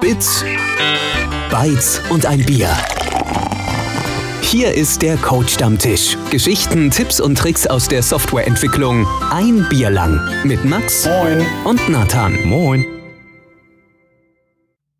[0.00, 0.44] Bits,
[1.50, 2.68] Bytes und ein Bier.
[4.42, 6.18] Hier ist der Code-Stammtisch.
[6.30, 9.06] Geschichten, Tipps und Tricks aus der Softwareentwicklung.
[9.30, 10.20] Ein Bier lang.
[10.44, 11.46] Mit Max Moin.
[11.64, 12.36] und Nathan.
[12.46, 12.84] Moin.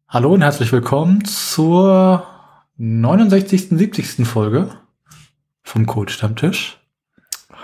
[0.09, 2.27] Hallo und herzlich willkommen zur
[2.77, 3.71] 69.
[3.71, 4.27] 70.
[4.27, 4.71] Folge
[5.63, 6.79] vom Code Stammtisch.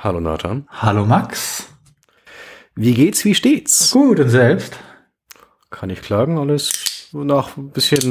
[0.02, 0.66] Hallo Nathan.
[0.68, 1.68] Hallo Max.
[2.74, 3.92] Wie geht's, wie steht's?
[3.92, 4.76] Gut und selbst?
[5.70, 8.10] Kann ich klagen, alles nach ein bisschen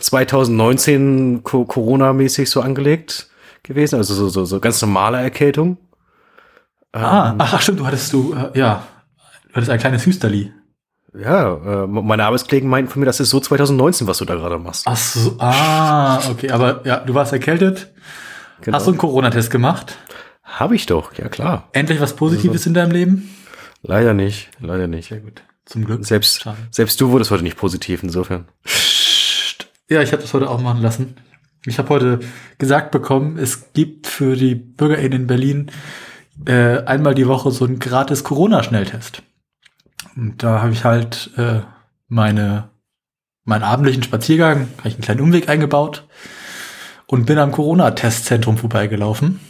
[0.00, 3.28] 2019 Co Corona-mäßig so angelegt
[3.62, 5.78] gewesen, also so, so, so ganz normale Erkältung.
[6.92, 8.86] Ah, Ähm, ach stimmt, du hattest du, äh, ja,
[9.48, 10.52] du hattest ein kleines Hüsterli.
[11.16, 14.58] Ja, äh, meine Arbeitskollegen meinten von mir, das ist so 2019, was du da gerade
[14.58, 14.84] machst.
[14.86, 17.92] Ach so, ah, okay, aber ja, du warst erkältet.
[18.60, 18.76] Genau.
[18.76, 19.96] Hast du einen Corona-Test gemacht?
[20.42, 21.68] Habe ich doch, ja klar.
[21.72, 23.30] Endlich was Positives in deinem Leben?
[23.82, 25.08] Leider nicht, leider nicht.
[25.08, 25.42] Sehr gut.
[25.66, 26.04] Zum Glück.
[26.04, 26.58] Selbst, Schade.
[26.70, 28.46] selbst du wurdest heute nicht positiv, insofern.
[29.88, 31.16] Ja, ich habe das heute auch machen lassen.
[31.66, 32.20] Ich habe heute
[32.58, 35.70] gesagt bekommen, es gibt für die BürgerInnen in Berlin
[36.46, 39.22] äh, einmal die Woche so einen gratis Corona-Schnelltest.
[40.16, 41.60] Und da habe ich halt äh,
[42.08, 42.70] meine,
[43.44, 46.06] meinen abendlichen Spaziergang, habe ich einen kleinen Umweg eingebaut
[47.06, 49.40] und bin am Corona-Testzentrum vorbeigelaufen.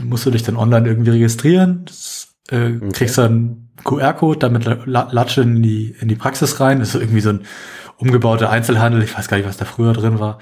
[0.00, 5.42] Musst du dich dann online irgendwie registrieren, das, äh, kriegst dann QR-Code, damit la- latsche
[5.42, 6.80] in die, in die Praxis rein.
[6.80, 7.40] Das ist irgendwie so ein
[7.96, 9.02] umgebauter Einzelhandel.
[9.02, 10.38] Ich weiß gar nicht, was da früher drin war.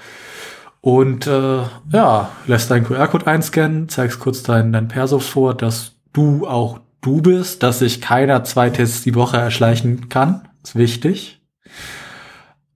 [0.81, 6.47] Und äh, ja, lässt deinen QR-Code einscannen, zeigst kurz dein, dein Perso vor, dass du
[6.47, 10.47] auch du bist, dass sich keiner zwei Tests die Woche erschleichen kann.
[10.63, 11.41] Ist wichtig.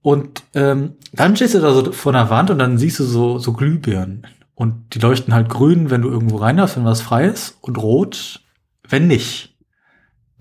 [0.01, 3.39] Und ähm, dann stehst du da so vor einer Wand und dann siehst du so,
[3.39, 4.27] so Glühbirnen.
[4.53, 7.77] Und die leuchten halt grün, wenn du irgendwo rein darfst, wenn was frei ist, und
[7.77, 8.41] rot,
[8.87, 9.52] wenn nicht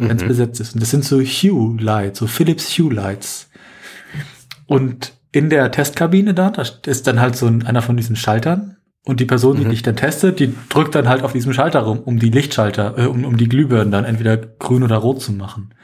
[0.09, 0.29] wenn es Mhm.
[0.29, 0.75] besetzt ist.
[0.75, 3.49] Und das sind so Hue Lights, so Philips Hue Lights.
[4.67, 8.77] Und in der Testkabine da, da ist dann halt so ein, einer von diesen Schaltern.
[9.05, 9.71] Und die Person, die Mhm.
[9.71, 13.07] dich dann testet, die drückt dann halt auf diesem Schalter rum, um die Lichtschalter, äh,
[13.07, 15.75] um, um die Glühbirnen dann entweder grün oder rot zu machen.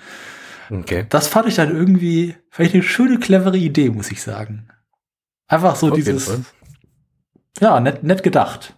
[0.70, 1.06] Okay.
[1.08, 4.68] Das fand ich dann irgendwie, ich eine schöne, clevere Idee, muss ich sagen.
[5.48, 6.30] Einfach so Auf dieses,
[7.60, 8.76] ja, nett, nett gedacht.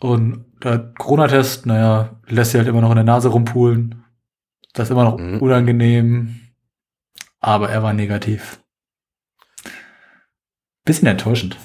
[0.00, 4.03] Und der Corona-Test, naja, lässt sich halt immer noch in der Nase rumpulen.
[4.74, 5.38] Das ist immer noch Mhm.
[5.38, 6.40] unangenehm.
[7.40, 8.60] Aber er war negativ.
[10.84, 11.56] Bisschen enttäuschend.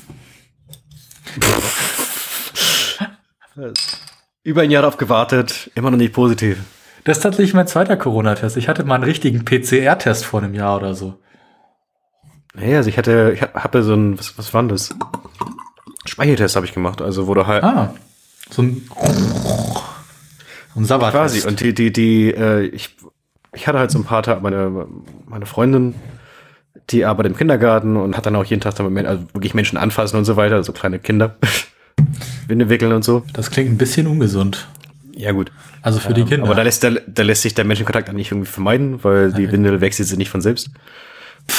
[4.44, 6.60] Über ein Jahr darauf gewartet, immer noch nicht positiv.
[7.04, 8.58] Das ist tatsächlich mein zweiter Corona-Test.
[8.58, 11.20] Ich hatte mal einen richtigen PCR-Test vor einem Jahr oder so.
[12.54, 14.96] Nee, also ich hatte, ich habe so ein, was, was war denn das?
[16.06, 17.94] Speicheltest habe ich gemacht, also du halt Ah,
[18.50, 18.90] so ein,
[20.80, 21.12] ein Sabbat.
[21.12, 22.96] quasi und die, die, die, äh, ich,
[23.54, 24.88] ich hatte halt so ein paar Tage, meine,
[25.28, 25.96] meine Freundin,
[26.90, 30.18] die arbeitet im Kindergarten und hat dann auch jeden Tag damit, also wirklich Menschen anfassen
[30.18, 31.36] und so weiter, so kleine Kinder,
[32.48, 33.24] Winde wickeln und so.
[33.34, 34.68] Das klingt ein bisschen ungesund.
[35.16, 35.52] Ja gut,
[35.82, 36.46] Also für die Kinder.
[36.46, 39.52] aber da lässt, da, da lässt sich der Menschenkontakt dann nicht irgendwie vermeiden, weil die
[39.52, 40.70] Windel wechselt sie nicht von selbst.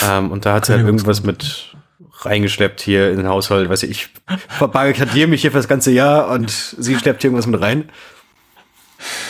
[0.09, 1.75] Ähm, und da hat sie halt irgendwas mit
[2.23, 4.09] reingeschleppt hier in den Haushalt, weiß ich, ich
[4.49, 7.91] verbarrikadiere mich hier für das ganze Jahr und sie schleppt hier irgendwas mit rein.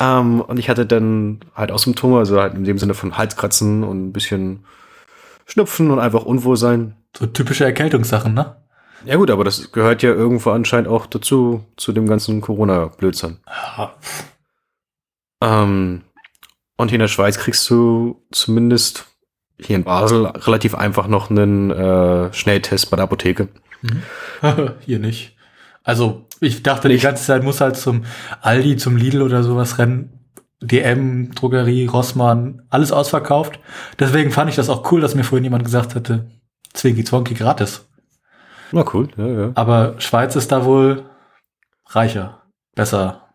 [0.01, 3.85] Ähm, und ich hatte dann halt auch Symptome, also halt in dem Sinne von Halskratzen
[3.85, 4.65] und ein bisschen
[5.47, 6.97] Schnupfen und einfach Unwohlsein.
[7.17, 8.57] so typische Erkältungssachen, ne?
[9.05, 13.39] Ja gut, aber das gehört ja irgendwo anscheinend auch dazu, zu dem ganzen Corona-Blödsinn.
[13.47, 13.95] Ja.
[15.43, 16.03] Ähm,
[16.77, 19.07] und hier in der Schweiz kriegst du zumindest
[19.59, 23.49] hier in Basel relativ einfach noch einen äh, Schnelltest bei der Apotheke.
[24.81, 25.37] Hier nicht.
[25.83, 28.05] Also, ich dachte die ganze Zeit, muss halt zum
[28.41, 30.17] Aldi, zum Lidl oder sowas rennen.
[30.63, 33.59] DM, Drogerie, Rossmann, alles ausverkauft.
[33.99, 36.31] Deswegen fand ich das auch cool, dass mir vorhin jemand gesagt hatte,
[36.75, 37.89] Zwinki Zwonki gratis.
[38.73, 39.53] Na cool, ja, ja.
[39.55, 41.05] Aber Schweiz ist da wohl
[41.87, 42.43] reicher,
[42.75, 43.31] besser,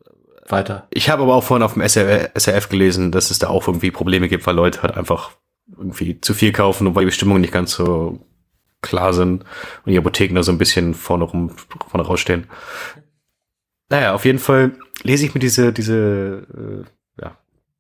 [0.48, 0.88] weiter.
[0.92, 3.92] Ich habe aber auch vorhin auf dem SR SRF gelesen, dass es da auch irgendwie
[3.92, 5.32] Probleme gibt, weil Leute halt einfach
[5.78, 8.20] irgendwie zu viel kaufen und weil die Bestimmungen nicht ganz so
[8.86, 9.44] klar sind
[9.86, 11.52] und die Apotheken da so ein bisschen vorne rum,
[11.90, 12.48] vorne rausstehen.
[13.90, 14.72] Naja, auf jeden Fall
[15.04, 16.86] lese ich mir diese, diese,
[17.18, 17.38] äh, ja,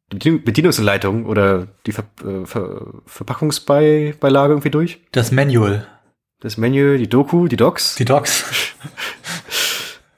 [0.09, 4.99] Bedien- Bedienungsanleitung oder die Ver äh, Ver Verpackungsbeilage irgendwie durch.
[5.11, 5.87] Das Manual,
[6.41, 7.95] Das Menü, die Doku, die Docs.
[7.95, 8.45] die Docs.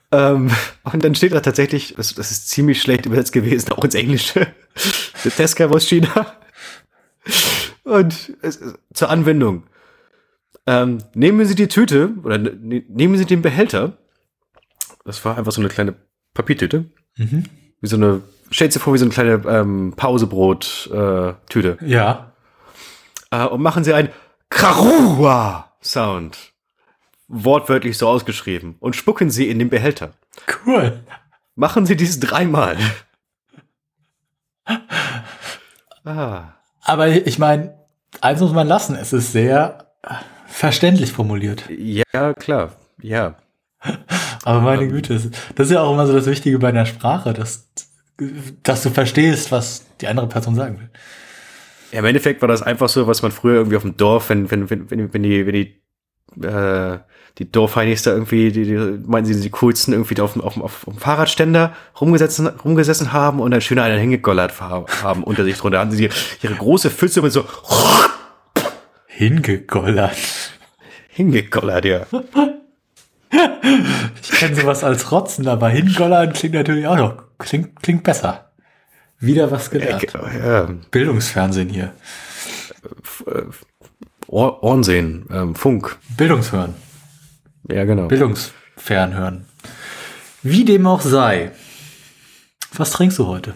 [0.09, 0.49] Ähm,
[0.83, 4.47] und dann steht da tatsächlich, das, das ist ziemlich schlecht übersetzt gewesen, auch ins Englische.
[5.25, 6.33] Der Testcam aus China.
[7.83, 8.61] Und es,
[8.93, 9.63] zur Anwendung.
[10.67, 13.97] Ähm, nehmen Sie die Tüte oder ne, nehmen Sie den Behälter.
[15.05, 15.95] Das war einfach so eine kleine
[16.33, 16.85] Papiertüte.
[17.15, 17.45] Mhm.
[17.79, 18.21] Wie so eine,
[18.51, 21.77] stellt Sie vor, wie so eine kleine ähm, Pausebrot-Tüte.
[21.85, 22.33] Ja.
[23.31, 24.09] äh, und machen Sie ein
[24.49, 26.37] Karua-Sound.
[27.29, 28.75] Wortwörtlich so ausgeschrieben.
[28.79, 30.11] Und spucken Sie in den Behälter.
[30.65, 30.99] Cool.
[31.55, 32.77] Machen Sie dies dreimal.
[36.05, 36.53] ah.
[36.81, 37.73] Aber ich meine,
[38.21, 38.95] eins muss man lassen.
[38.95, 39.87] Es ist sehr
[40.57, 41.65] verständlich formuliert.
[41.69, 42.71] Ja, klar.
[43.01, 43.35] Ja.
[44.43, 45.13] Aber meine Güte,
[45.55, 47.69] das ist ja auch immer so das Wichtige bei einer Sprache, dass,
[48.63, 50.89] dass du verstehst, was die andere Person sagen will.
[51.91, 54.49] Ja, im Endeffekt war das einfach so, was man früher irgendwie auf dem Dorf, wenn,
[54.49, 56.97] wenn, wenn, wenn, die, wenn die, äh,
[57.37, 60.97] die Dorfheinis da irgendwie, die, die meinen sie, die coolsten irgendwie auf, auf, auf, dem
[60.97, 65.79] Fahrradständer rumgesessen, rumgesessen haben und dann schön einen hingegollert haben unter sich drunter.
[65.79, 66.09] Haben sie
[66.41, 67.45] ihre große Pfütze mit so
[69.17, 70.51] hingegollert.
[71.09, 72.05] Hingegollert, ja.
[74.21, 78.51] Ich kenne sowas als Rotzen, aber hingollern klingt natürlich auch noch, klingt, klingt besser.
[79.19, 80.13] Wieder was gelernt.
[80.13, 80.69] Ja, ja.
[80.91, 81.93] Bildungsfernsehen hier.
[84.27, 85.97] Ohr, Ohren sehen, ähm, Funk.
[86.15, 86.75] Bildungshören.
[87.71, 88.07] Ja, genau.
[88.07, 89.45] Bildungsfernhören.
[90.43, 91.51] Wie dem auch sei.
[92.73, 93.55] Was trinkst du heute?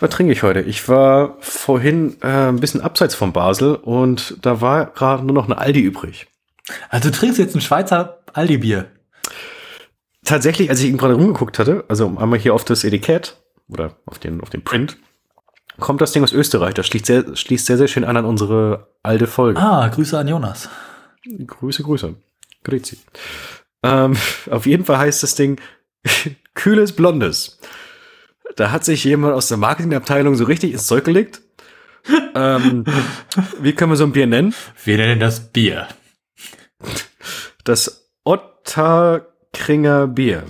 [0.00, 0.60] Was trinke ich heute?
[0.60, 5.44] Ich war vorhin äh, ein bisschen abseits von Basel und da war gerade nur noch
[5.44, 6.26] eine Aldi übrig.
[6.88, 8.86] Also du trinkst jetzt ein Schweizer Aldi-Bier?
[10.24, 13.36] Tatsächlich, als ich ihn gerade rumgeguckt hatte, also einmal hier auf das Etikett
[13.68, 14.96] oder auf den, auf den Print,
[15.78, 16.74] kommt das Ding aus Österreich.
[16.74, 19.60] Das schließt sehr, schließt sehr, sehr schön an an unsere alte Folge.
[19.60, 20.68] Ah, Grüße an Jonas.
[21.46, 22.14] Grüße, Grüße.
[22.64, 22.98] Grüezi.
[23.82, 24.16] Ähm,
[24.50, 25.60] auf jeden Fall heißt das Ding
[26.54, 27.58] kühles Blondes.
[28.56, 31.42] Da hat sich jemand aus der Marketingabteilung so richtig ins Zeug gelegt.
[32.34, 32.84] ähm,
[33.60, 34.54] wie können wir so ein Bier nennen?
[34.84, 35.88] Wir nennen das Bier.
[37.64, 40.44] Das Otterkringer Bier.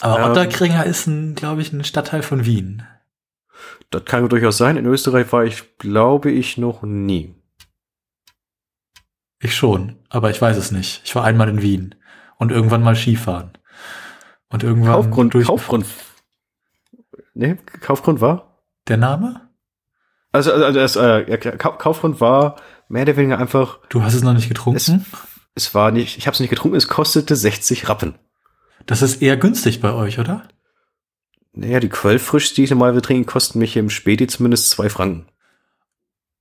[0.00, 2.86] Aber ähm, Otterkringer ist glaube ich, ein Stadtteil von Wien.
[3.90, 4.76] Das kann durchaus sein.
[4.76, 7.34] In Österreich war ich, glaube ich, noch nie.
[9.42, 11.00] Ich schon, aber ich weiß es nicht.
[11.04, 11.94] Ich war einmal in Wien
[12.36, 13.52] und irgendwann mal Skifahren.
[14.48, 15.86] Und irgendwann Kaufgrund, durch Kaufgrund.
[17.34, 18.62] Nee, Kaufgrund war?
[18.88, 19.48] Der Name?
[20.32, 22.56] Also, also das, äh, Kaufgrund war
[22.88, 23.80] mehr oder weniger einfach.
[23.88, 24.76] Du hast es noch nicht getrunken?
[25.54, 28.14] Es, es war nicht, ich habe es nicht getrunken, es kostete 60 Rappen.
[28.86, 30.48] Das ist eher günstig bei euch, oder?
[31.52, 35.26] Naja, die Quellfrisch, die ich normalerweise trinken, kosten mich im Späti zumindest zwei Franken.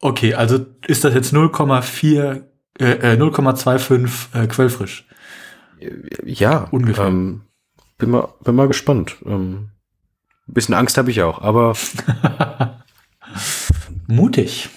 [0.02, 2.44] Okay, also ist das jetzt 0,4,
[2.80, 5.08] äh, 0,25 äh, äh, Quellfrisch?
[6.24, 7.08] Ja, ungefähr.
[7.08, 7.42] Ähm,
[7.98, 9.18] bin mal, bin mal gespannt.
[9.26, 9.72] Ähm,
[10.54, 11.76] bisschen Angst habe ich auch, aber
[14.08, 14.70] mutig.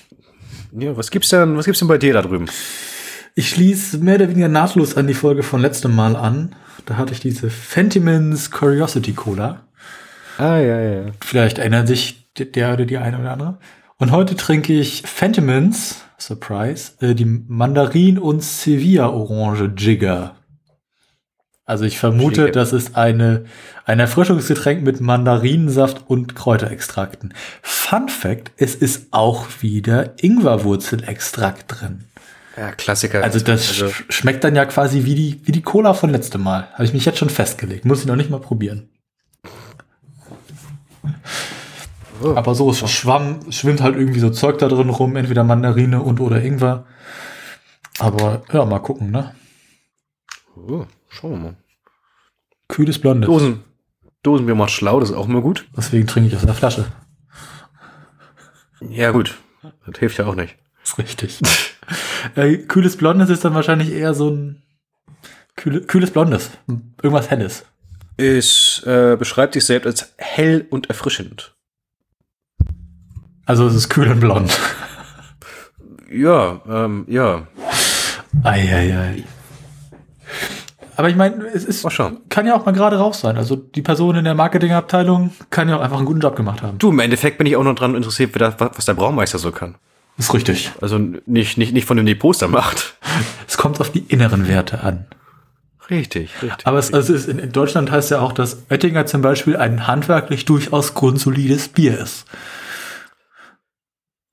[0.72, 2.46] Ja, was gibt's denn, was gibt's denn bei dir da drüben?
[3.34, 6.54] Ich schließe mehr oder weniger nahtlos an die Folge von letztem Mal an.
[6.86, 9.62] Da hatte ich diese Fentimans Curiosity Cola.
[10.38, 11.04] Ah, ja, ja.
[11.20, 13.58] Vielleicht erinnert sich der oder die eine oder andere.
[13.98, 20.34] Und heute trinke ich Fentimans, Surprise, äh, die Mandarin- und Sevilla-Orange Jigger.
[21.72, 23.46] Also ich vermute, das ist eine,
[23.86, 27.32] ein Erfrischungsgetränk mit Mandarinensaft und Kräuterextrakten.
[27.62, 32.04] Fun Fact, es ist auch wieder Ingwerwurzelextrakt drin.
[32.58, 33.24] Ja, Klassiker.
[33.24, 36.42] Also das also sch schmeckt dann ja quasi wie die, wie die Cola von letztem
[36.42, 36.68] Mal.
[36.74, 37.86] Habe ich mich jetzt schon festgelegt.
[37.86, 38.90] Muss ich noch nicht mal probieren.
[42.22, 42.34] Oh.
[42.34, 46.20] Aber so, es schwamm, schwimmt halt irgendwie so Zeug da drin rum, entweder Mandarine und
[46.20, 46.84] oder Ingwer.
[47.98, 49.34] Aber ja, mal gucken, ne?
[50.54, 51.61] Oh, schauen wir mal.
[52.72, 53.26] Kühles Blondes.
[53.26, 53.64] Dosen.
[54.22, 55.66] Dosenbier macht schlau, das ist auch immer gut.
[55.76, 56.86] Deswegen trinke ich aus der Flasche.
[58.80, 59.36] Ja, gut.
[59.86, 60.56] Das hilft ja auch nicht.
[60.80, 61.40] Das ist richtig.
[62.34, 64.62] äh, kühles Blondes ist dann wahrscheinlich eher so ein
[65.54, 66.50] kühle, kühles Blondes.
[67.02, 67.66] Irgendwas Helles.
[68.16, 71.54] Es äh, beschreibt sich selbst als hell und erfrischend.
[73.44, 74.58] Also es ist kühl und blond.
[76.10, 77.46] Ja, ähm, ja.
[78.42, 79.24] Eieiei.
[81.02, 81.84] Aber ich meine, es ist,
[82.28, 83.36] kann ja auch mal gerade raus sein.
[83.36, 86.78] Also die Person in der Marketingabteilung kann ja auch einfach einen guten Job gemacht haben.
[86.78, 89.74] Du, im Endeffekt bin ich auch noch dran interessiert, was der Braumeister so kann.
[90.16, 90.70] Ist richtig.
[90.80, 92.94] Also nicht, nicht, nicht von dem die Poster macht.
[93.48, 95.06] Es kommt auf die inneren Werte an.
[95.90, 96.64] Richtig, richtig.
[96.68, 99.88] Aber es, also es ist, in Deutschland heißt ja auch, dass Oettinger zum Beispiel ein
[99.88, 102.26] handwerklich durchaus grundsolides Bier ist.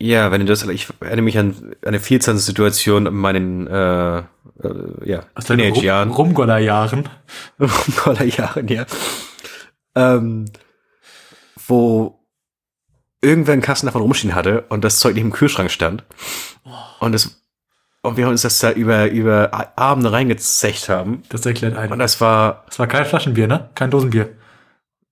[0.01, 4.23] Ja, wenn du das, ich erinnere mich an eine Vielzahl-Situation in meinen, äh,
[4.63, 6.11] äh, ja, Teenage-Jahren.
[6.11, 7.09] Rumgoller-Jahren.
[7.59, 8.85] Rumgoller-Jahren, ja.
[9.95, 10.45] Ähm,
[11.67, 12.19] wo
[13.21, 16.03] irgendwer einen Kasten davon rumstehen hatte und das Zeug nicht im Kühlschrank stand.
[16.99, 17.41] Und es,
[18.01, 21.23] und wir uns das da über, über Abende reingezecht haben.
[21.29, 21.91] Das erklärt einiges.
[21.91, 22.63] Und das war.
[22.67, 23.69] Das war kein Flaschenbier, ne?
[23.75, 24.29] Kein Dosenbier.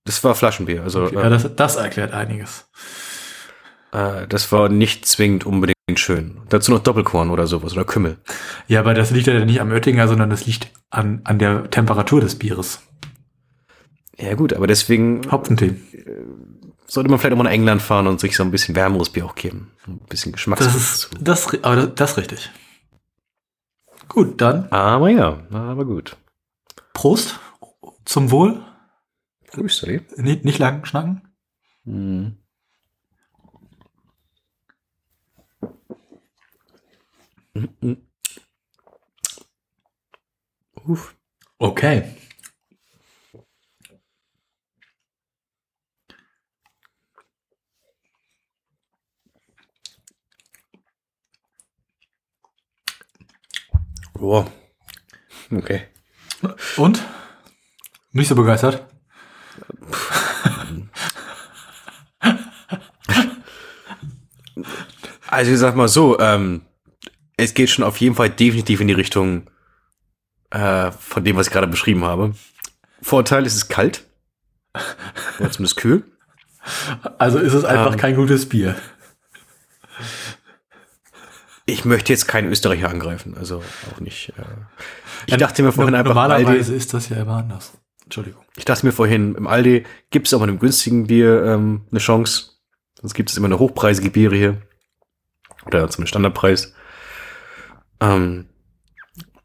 [0.06, 1.06] Das war Flaschenbier, also.
[1.06, 2.70] Okay, ja, das, das erklärt einiges.
[3.92, 6.42] Äh, das war nicht zwingend unbedingt schön.
[6.50, 8.18] Dazu noch Doppelkorn oder sowas oder Kümmel.
[8.68, 12.22] Ja, aber das liegt ja nicht am Oettinger, sondern das liegt an, an der Temperatur
[12.22, 12.82] des Bieres.
[14.18, 15.76] Ja gut, aber deswegen Hopfentee.
[16.88, 19.26] sollte man vielleicht auch mal nach England fahren und sich so ein bisschen wärmeres Bier
[19.26, 19.72] auch geben.
[19.88, 20.64] Ein bisschen Geschmacks.
[20.66, 22.50] Das ist, das, aber das, richtig.
[24.08, 26.18] Gut, dann aber ja, aber gut.
[26.94, 27.40] Prost.
[28.06, 28.64] Zum Wohl.
[29.52, 30.02] Grüß dich.
[30.18, 31.22] Nicht, nicht lang schnacken.
[31.84, 32.38] Mhm.
[40.86, 41.16] Uff.
[41.60, 42.16] Okay.
[54.14, 54.52] Boah.
[55.52, 55.88] Okay.
[56.78, 57.04] Und?
[58.12, 58.88] Nicht so begeistert?
[65.28, 66.66] Also ich sag mal so, ähm,
[67.38, 69.50] es geht schon auf jeden Fall definitiv in die Richtung
[70.50, 72.34] äh, von dem, was ich gerade beschrieben habe.
[73.02, 74.04] Vorteil ist es kalt.
[75.40, 76.04] Oder zumindest kühl.
[77.18, 78.00] Also ist es einfach Ähm.
[78.00, 78.76] kein gutes Bier.
[81.66, 83.62] Ich möchte jetzt keinen Österreicher angreifen, also
[83.94, 84.30] auch nicht.
[84.38, 84.44] Äh,
[85.26, 87.74] ich dachte mir vorhin einfach, im Normalerweise Aldi, ist das ja immer anders.
[88.04, 88.42] Entschuldigung.
[88.56, 92.00] ich dachte mir vorhin, im Aldi gibt es auch bei einem günstigen Bier ähm, eine
[92.00, 92.52] Chance.
[93.02, 94.62] Sonst gibt es immer eine hochpreisige Biere hier.
[95.66, 96.74] Oder zum Standardpreis.
[98.00, 98.46] Ähm,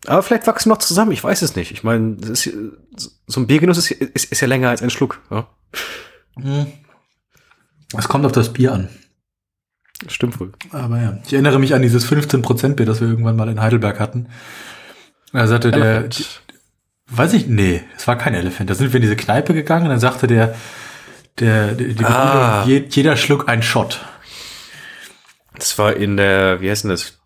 [0.07, 1.71] aber vielleicht wachsen noch zusammen, ich weiß es nicht.
[1.71, 5.21] Ich meine, so ein Biergenuss ist, ist, ist ja länger als ein Schluck.
[5.31, 5.49] Ja?
[7.97, 8.89] Es kommt auf das Bier an.
[10.09, 10.53] Stimmt wohl.
[10.73, 14.01] Aber ja, ich erinnere mich an dieses 15% Bier, das wir irgendwann mal in Heidelberg
[14.01, 14.29] hatten.
[15.33, 16.43] Da sagte der, Elephant.
[17.07, 18.69] weiß ich, nee, es war kein Elephant.
[18.69, 20.57] Da sind wir in diese Kneipe gegangen und dann sagte der,
[21.39, 22.65] der, die, die Ah.
[22.67, 24.05] Jeder Schluck ein Shot.
[25.55, 27.22] Das war in der, wie heißt denn das?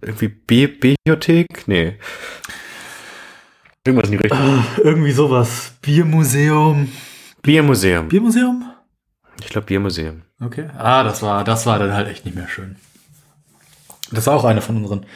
[0.00, 1.66] Irgendwie Bi Bibliothek?
[1.66, 1.98] Nee.
[3.86, 4.64] Irgendwas in die Richtung.
[4.82, 5.74] Irgendwie sowas.
[5.82, 6.88] Biermuseum.
[7.42, 8.08] Biermuseum.
[8.08, 8.64] Biermuseum?
[9.40, 10.22] Ich glaube Biermuseum.
[10.40, 10.68] Okay.
[10.76, 12.76] Ah, das war, das war dann halt echt nicht mehr schön.
[14.12, 15.06] Das war auch eine von unseren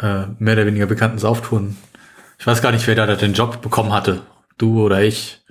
[0.00, 1.76] äh, mehr oder weniger bekannten Sauftouren.
[2.38, 4.22] Ich weiß gar nicht, wer da den Job bekommen hatte.
[4.58, 5.42] Du oder ich.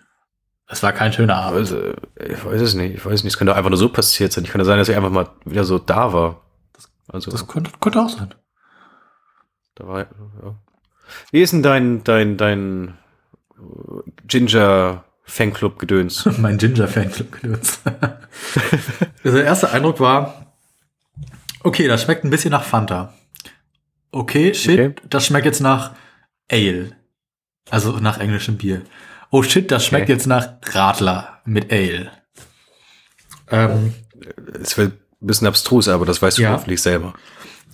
[0.67, 1.59] Das war kein schöner Abend.
[1.59, 2.95] Also, ich weiß es nicht.
[2.95, 3.33] Ich weiß nicht.
[3.33, 4.43] Es könnte einfach nur so passiert sein.
[4.43, 6.41] Ich könnte sein, dass ich einfach mal wieder so da war.
[7.07, 8.33] Also, Das könnte, könnte auch sein.
[9.75, 10.55] Da war, ja.
[11.31, 12.97] Wie ist denn dein, dein, dein
[13.57, 16.25] äh, Ginger Fanclub Gedöns?
[16.37, 17.81] mein Ginger-Fanclub genutzt.
[19.23, 20.55] also der erste Eindruck war,
[21.63, 23.13] okay, das schmeckt ein bisschen nach Fanta.
[24.11, 24.95] Okay, shit, Okay.
[25.09, 25.93] das schmeckt jetzt nach
[26.51, 26.91] Ale.
[27.69, 28.81] Also nach englischem Bier.
[29.31, 30.13] Oh shit, das schmeckt Okay.
[30.13, 32.11] jetzt nach Radler mit Ale.
[33.49, 33.93] Ähm,
[34.59, 36.51] Es wird ein bisschen abstrus, aber das weißt du Ja.
[36.53, 37.13] hoffentlich selber.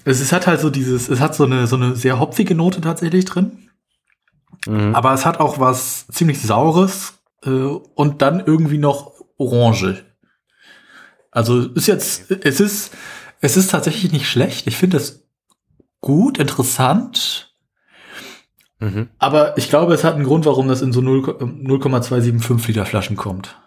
[0.05, 2.81] Es, es hat halt so dieses, es hat so eine, so eine sehr hopfige Note
[2.81, 3.70] tatsächlich drin.
[4.67, 4.96] Mhm.
[4.96, 10.03] Aber es hat auch was ziemlich Saures äh, und dann irgendwie noch Orange.
[11.31, 12.96] Also ist jetzt, es ist,
[13.39, 14.67] es ist tatsächlich nicht schlecht.
[14.67, 15.27] Ich finde es
[16.01, 17.55] gut, interessant.
[18.79, 19.10] Mhm.
[19.17, 23.15] Aber ich glaube, es hat einen Grund, warum das in so 0 0,275 Liter Flaschen
[23.15, 23.58] kommt.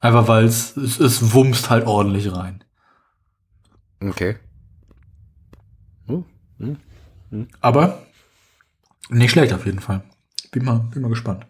[0.00, 2.64] Einfach weil es, es, es wumst halt ordentlich rein.
[4.00, 4.36] Okay.
[6.62, 7.48] Hm.
[7.60, 8.02] Aber
[9.08, 10.02] nicht schlecht auf jeden Fall.
[10.50, 11.46] Bin mal, bin mal gespannt.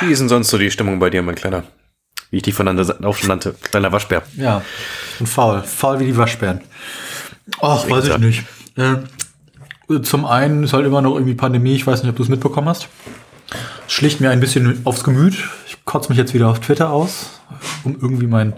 [0.00, 1.64] Wie ist denn sonst so die Stimmung bei dir, mein Kleiner?
[2.30, 4.22] Wie ich dich voneinander auch schon nannte, kleiner Waschbär.
[4.36, 4.62] Ja,
[5.18, 5.62] und faul.
[5.62, 6.60] Faul wie die Waschbären.
[7.62, 8.20] Ach, weiß ich gesagt.
[8.20, 8.44] nicht.
[8.76, 11.74] Äh, zum einen ist halt immer noch irgendwie Pandemie.
[11.74, 12.88] Ich weiß nicht, ob du es mitbekommen hast.
[13.86, 15.48] Es schlicht mir ein bisschen aufs Gemüt.
[15.66, 17.40] Ich kotze mich jetzt wieder auf Twitter aus,
[17.84, 18.52] um irgendwie mein,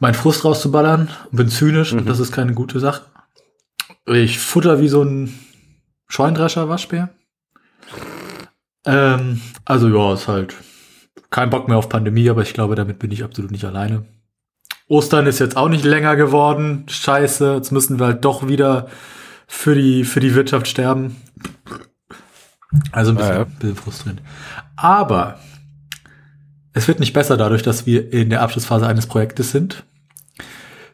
[0.00, 1.08] mein Frust rauszuballern.
[1.32, 3.02] Bin zynisch und das ist keine gute Sache.
[4.06, 5.38] Ich futter wie so ein
[6.08, 7.10] Scheundrescher Waschbär.
[8.84, 10.54] Ähm, also ja, ist halt
[11.30, 14.04] kein Bock mehr auf Pandemie, aber ich glaube, damit bin ich absolut nicht alleine.
[14.88, 16.84] Ostern ist jetzt auch nicht länger geworden.
[16.88, 18.88] Scheiße, jetzt müssen wir halt doch wieder
[19.46, 21.16] für die, für die Wirtschaft sterben.
[22.92, 23.44] Also ein bisschen, Ah, ja.
[23.44, 24.20] bisschen frustrierend.
[24.76, 25.38] Aber
[26.74, 29.84] es wird nicht besser dadurch, dass wir in der Abschlussphase eines Projektes sind.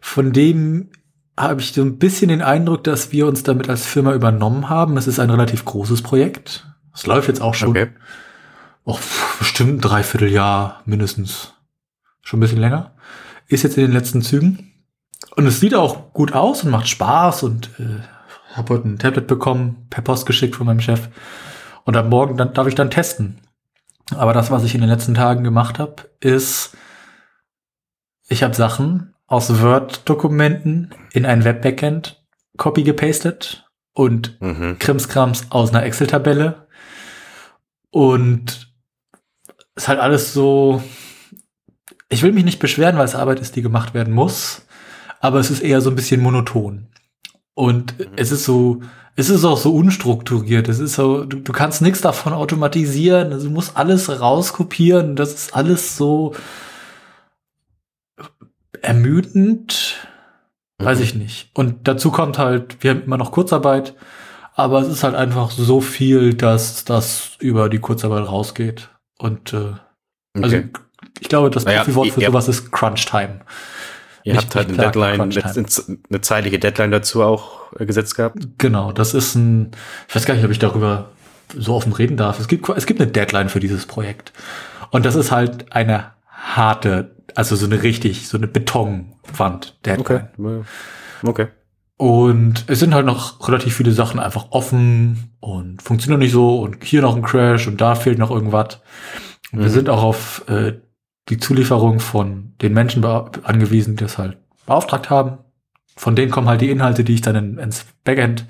[0.00, 0.90] Von dem
[1.38, 4.96] habe ich so ein bisschen den Eindruck, dass wir uns damit als Firma übernommen haben.
[4.99, 6.66] Es ist ein relativ großes Projekt.
[6.94, 7.88] Es läuft jetzt auch schon Okay.
[8.84, 9.00] auch
[9.38, 11.54] bestimmt ein Dreivierteljahr mindestens.
[12.22, 12.92] Schon ein bisschen länger.
[13.49, 14.72] Ist jetzt in den letzten Zügen.
[15.37, 18.02] Und es sieht auch gut aus und macht Spaß und äh,
[18.54, 21.08] habe heute ein Tablet bekommen, per Post geschickt von meinem Chef.
[21.84, 23.38] Und am Morgen dann, darf ich dann testen.
[24.16, 26.76] Aber das, was ich in den letzten Tagen gemacht habe, ist,
[28.28, 32.22] ich habe Sachen aus Word-Dokumenten in ein Web-Backend
[32.56, 34.78] copy gepastet und Mhm.
[34.78, 36.66] Krimskrams aus einer Excel-Tabelle.
[37.90, 38.72] Und
[39.74, 40.82] ist halt alles so.
[42.08, 44.66] Ich will mich nicht beschweren, weil es Arbeit ist, die gemacht werden muss.
[45.20, 46.88] Aber es ist eher so ein bisschen monoton.
[47.54, 48.80] Und es ist so,
[49.16, 50.69] es ist auch so unstrukturiert.
[50.69, 53.33] Es ist so, du, du kannst nichts davon automatisieren.
[53.33, 55.16] Also du musst alles rauskopieren.
[55.16, 56.35] Das ist alles so
[58.83, 59.97] ermüdend.
[60.78, 61.04] Weiß Mhm.
[61.04, 61.50] ich nicht.
[61.54, 63.95] Und dazu kommt halt, wir haben immer noch Kurzarbeit,
[64.54, 68.88] aber es ist halt einfach so viel, dass das über die Kurzarbeit rausgeht.
[69.19, 69.75] Und äh,
[70.35, 70.69] also Okay.
[71.21, 73.40] ich glaube, das Naja, Profi-Wort für ihr- sowas ist Crunch Time.
[74.24, 78.36] Ihr habt halt eine Deadline, eine, zeitliche Deadline dazu auch äh, gesetzt gehabt.
[78.58, 79.70] Genau, das ist ein,
[80.08, 81.10] ich weiß gar nicht, ob ich darüber
[81.56, 82.38] so offen reden darf.
[82.38, 84.32] Es gibt, es gibt eine Deadline für dieses Projekt.
[84.90, 90.28] Und das ist halt eine harte, also so eine richtig, so eine Betonwand-Deadline.
[90.38, 90.64] Okay.
[91.22, 91.46] Okay.
[91.96, 96.82] Und es sind halt noch relativ viele Sachen einfach offen und funktionieren nicht so und
[96.82, 98.80] hier noch ein Crash und da fehlt noch irgendwas.
[99.52, 99.68] Wir Mhm.
[99.68, 100.74] sind auch auf äh,
[101.30, 105.38] die Zulieferung von den Menschen angewiesen, die das halt beauftragt haben.
[105.96, 108.46] Von denen kommen halt die Inhalte, die ich dann in, ins Backend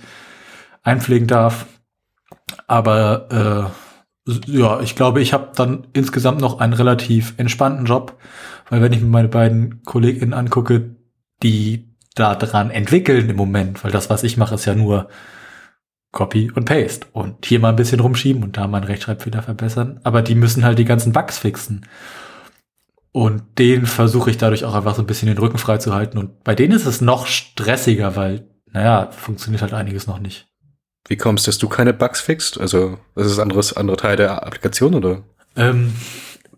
[0.83, 1.67] einpflegen darf.
[2.67, 3.73] Aber
[4.27, 8.19] äh, ja, ich glaube, ich habe dann insgesamt noch einen relativ entspannten Job,
[8.69, 10.97] weil wenn ich mir meine beiden KollegInnen angucke,
[11.43, 15.09] die da dran entwickeln im Moment, weil das, was ich mache, ist ja nur
[16.13, 20.01] Copy und Paste und hier mal ein bisschen rumschieben und da mal einen Rechtschreibfehler verbessern,
[20.03, 21.87] aber die müssen halt die ganzen Bugs fixen.
[23.13, 26.19] Und denen versuche ich dadurch auch einfach so ein bisschen den Rücken frei zu halten.
[26.19, 30.47] Und bei denen ist es noch stressiger, weil, naja, funktioniert halt einiges noch nicht.
[31.09, 32.61] Wie kommst du, dass du keine Bugs fixst?
[32.61, 35.23] Also, das ist anderes, andere Teil der Applikation, oder?
[35.57, 35.93] Ähm,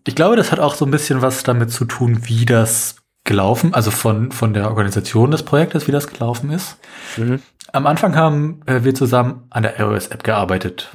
[0.06, 3.73] ich glaube, das hat auch so ein bisschen was damit zu tun, wie das gelaufen,
[3.73, 6.76] also von, von der Organisation des Projektes, wie das gelaufen ist.
[7.16, 7.40] Mhm.
[7.73, 10.91] Am Anfang haben äh, wir zusammen an der iOS-App gearbeitet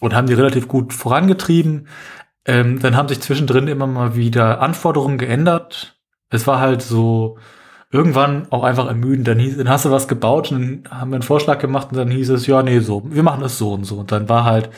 [0.00, 1.86] und haben die relativ gut vorangetrieben.
[2.44, 5.96] Ähm, dann haben sich zwischendrin immer mal wieder Anforderungen geändert.
[6.30, 7.38] Es war halt so
[7.90, 9.28] irgendwann auch einfach ermüdend.
[9.28, 11.98] Dann, hieß, dann hast du was gebaut und dann haben wir einen Vorschlag gemacht und
[11.98, 13.98] dann hieß es, ja, nee, so, wir machen es so und so.
[13.98, 14.70] Und dann war halt,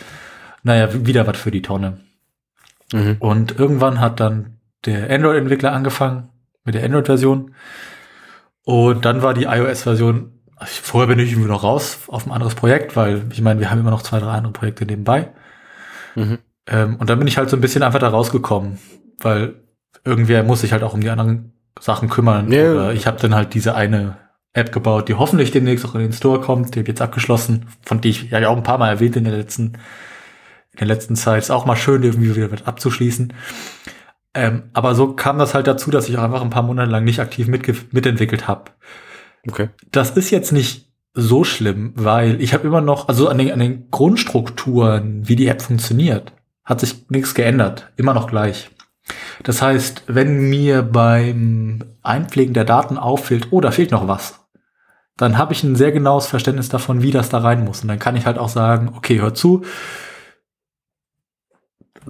[0.62, 2.00] naja, wieder was für die Tonne.
[2.92, 3.16] Mhm.
[3.20, 6.29] Und irgendwann hat dann der Android-Entwickler angefangen
[6.64, 7.55] mit der Android-Version.
[8.64, 12.55] Und dann war die iOS-Version, also vorher bin ich irgendwie noch raus auf ein anderes
[12.55, 15.31] Projekt, weil ich meine, wir haben immer noch zwei, drei andere Projekte nebenbei.
[16.14, 16.38] Mhm.
[16.66, 18.79] Ähm, und dann bin ich halt so ein bisschen einfach da rausgekommen,
[19.20, 19.55] weil
[20.05, 22.50] irgendwer muss sich halt auch um die anderen Sachen kümmern.
[22.53, 22.72] Ja.
[22.72, 24.16] Oder ich habe dann halt diese eine
[24.53, 26.74] App gebaut, die hoffentlich demnächst auch in den Store kommt.
[26.74, 29.24] Die habe ich jetzt abgeschlossen, von die ich ja auch ein paar Mal erwähnt in
[29.24, 29.74] der letzten,
[30.72, 31.42] in der letzten Zeit.
[31.42, 33.33] Ist auch mal schön, irgendwie wieder mit abzuschließen.
[34.35, 37.05] Ähm, aber so kam das halt dazu, dass ich auch einfach ein paar Monate lang
[37.05, 38.72] nicht aktiv mitentwickelt habe.
[39.48, 39.68] Okay.
[39.90, 43.61] Das ist jetzt nicht so schlimm, weil ich habe immer noch, also an den, an
[43.61, 46.33] den Grundstrukturen, wie die App funktioniert,
[46.64, 47.90] hat sich nichts geändert.
[47.96, 48.70] Immer noch gleich.
[49.42, 54.40] Das heißt, wenn mir beim Einpflegen der Daten auffällt, oh, da fehlt noch was,
[55.16, 57.83] dann habe ich ein sehr genaues Verständnis davon, wie das da rein muss.
[57.83, 59.62] Und dann kann ich halt auch sagen, okay, hör zu,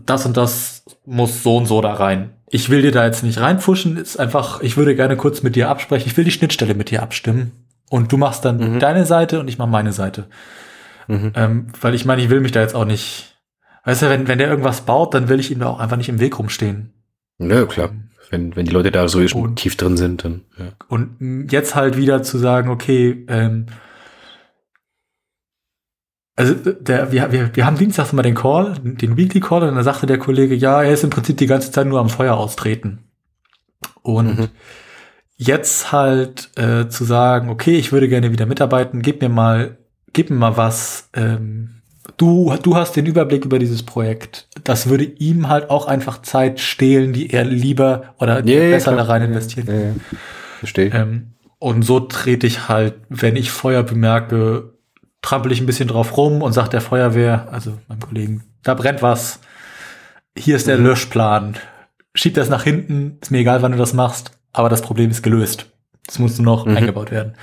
[0.07, 2.31] das und das muss so und so da rein.
[2.49, 5.69] Ich will dir da jetzt nicht reinpfuschen, ist einfach, ich würde gerne kurz mit dir
[5.69, 7.53] absprechen, ich will die Schnittstelle mit dir abstimmen.
[7.91, 8.81] Und du machst dann Mhm.
[8.81, 10.29] deine Seite und ich mache meine Seite.
[11.07, 11.33] Mhm.
[11.35, 13.34] Ähm, weil ich meine, ich will mich da jetzt auch nicht.
[13.85, 16.09] Weißt du, wenn, wenn der irgendwas baut, dann will ich ihm da auch einfach nicht
[16.09, 16.93] im Weg rumstehen.
[17.39, 17.91] Ja, klar.
[18.31, 20.67] Wenn, wenn die Leute da so Und- tief drin sind, dann, ja.
[20.89, 23.67] Und jetzt halt wieder zu sagen, okay, ähm,
[26.37, 29.75] also äh, der, wir, wir, wir haben dienstags immer den Call, den Weekly Call, und
[29.75, 32.35] dann sagte der Kollege, ja, er ist im Prinzip die ganze Zeit nur am Feuer
[32.37, 33.01] austreten.
[34.03, 34.49] Und Mhm.
[35.37, 39.77] jetzt halt äh, zu sagen, okay, ich würde gerne wieder mitarbeiten, gib mir mal,
[40.13, 41.11] gib mir mal was.
[41.15, 41.74] Ähm,
[42.17, 44.49] du, du hast den Überblick über dieses Projekt.
[44.65, 49.05] Das würde ihm halt auch einfach Zeit stehlen, die er lieber oder ja, besser klar.
[49.07, 49.69] da rein investiert.
[49.69, 49.93] Ja, ja.
[50.59, 50.91] Verstehe.
[50.93, 54.75] Ähm, und so trete ich halt, wenn ich Feuer bemerke,
[55.23, 59.01] trampel ich ein bisschen drauf rum und sage der Feuerwehr, also meinem Kollegen, da brennt
[59.03, 59.41] was.
[60.37, 60.85] Hier ist der Mhm.
[60.87, 61.57] Löschplan.
[62.15, 65.23] Schieb das nach hinten, ist mir egal, wann du das machst, aber das Problem ist
[65.23, 65.67] gelöst.
[66.07, 66.77] Das muss nur noch Mhm.
[66.77, 67.35] eingebaut werden.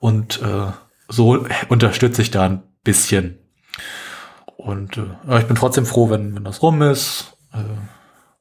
[0.00, 0.70] Und äh,
[1.08, 3.38] so unterstütze ich da ein bisschen.
[4.66, 7.36] Und äh, ich bin trotzdem froh, wenn, wenn das rum ist.
[7.52, 7.58] Äh,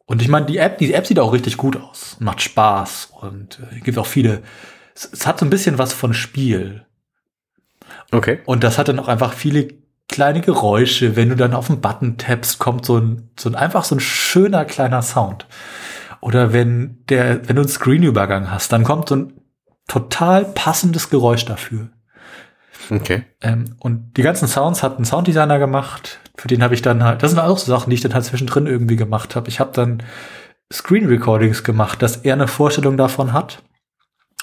[0.07, 3.59] und ich meine, die App, die App sieht auch richtig gut aus, macht Spaß und
[3.59, 4.41] äh, gibt auch viele.
[4.95, 6.83] Es, es hat so ein bisschen was von Spiel.
[8.11, 8.39] Okay.
[8.45, 9.67] Und das hat dann auch einfach viele
[10.09, 11.15] kleine Geräusche.
[11.15, 13.99] Wenn du dann auf den Button tappst, kommt so ein, so ein einfach so ein
[13.99, 15.45] schöner kleiner Sound.
[16.21, 19.33] Oder wenn der, wenn du einen Screenübergang hast, dann kommt so ein
[19.88, 21.89] total passendes Geräusch dafür.
[22.89, 23.23] Okay.
[23.41, 26.19] Ähm, und die ganzen Sounds hat ein Sounddesigner gemacht.
[26.35, 28.25] Für den habe ich dann halt, das sind auch so Sachen, die ich dann halt
[28.25, 29.47] zwischendrin irgendwie gemacht habe.
[29.49, 30.03] Ich habe dann
[30.71, 33.63] Screen Recordings gemacht, dass er eine Vorstellung davon hat,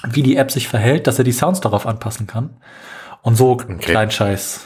[0.07, 2.57] wie die App sich verhält, dass er die Sounds darauf anpassen kann.
[3.21, 3.77] Und so Okay.
[3.77, 4.65] kleinen Scheiß